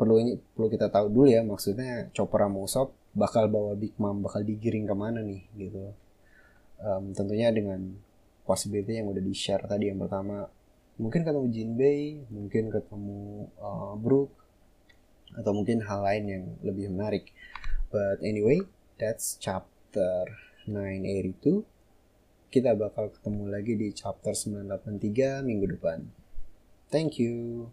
perlu 0.01 0.17
ini 0.17 0.33
perlu 0.41 0.73
kita 0.73 0.89
tahu 0.89 1.13
dulu 1.13 1.29
ya 1.29 1.45
maksudnya 1.45 2.09
Chopper 2.17 2.49
sama 2.49 2.59
Usopp 2.65 2.97
bakal 3.13 3.53
bawa 3.53 3.77
Big 3.77 3.93
Mom 4.01 4.25
bakal 4.25 4.41
digiring 4.49 4.89
ke 4.89 4.97
mana 4.97 5.21
nih 5.21 5.45
gitu. 5.61 5.93
Um, 6.81 7.13
tentunya 7.13 7.53
dengan 7.53 8.01
possibility 8.49 8.97
yang 8.97 9.13
udah 9.13 9.21
di 9.21 9.37
share 9.37 9.69
tadi 9.69 9.93
yang 9.93 10.01
pertama 10.01 10.49
mungkin 10.97 11.21
ketemu 11.21 11.47
Jinbei 11.53 12.25
mungkin 12.33 12.73
ketemu 12.73 13.53
uh, 13.61 13.93
Brook 14.01 14.33
atau 15.37 15.53
mungkin 15.53 15.85
hal 15.85 16.01
lain 16.01 16.25
yang 16.25 16.45
lebih 16.65 16.89
menarik. 16.89 17.37
But 17.93 18.25
anyway 18.25 18.65
that's 18.97 19.37
chapter 19.37 20.25
982 20.65 21.69
kita 22.49 22.73
bakal 22.73 23.13
ketemu 23.13 23.45
lagi 23.53 23.77
di 23.77 23.93
chapter 23.93 24.33
983 24.33 25.45
minggu 25.45 25.77
depan. 25.77 26.09
Thank 26.89 27.21
you 27.21 27.69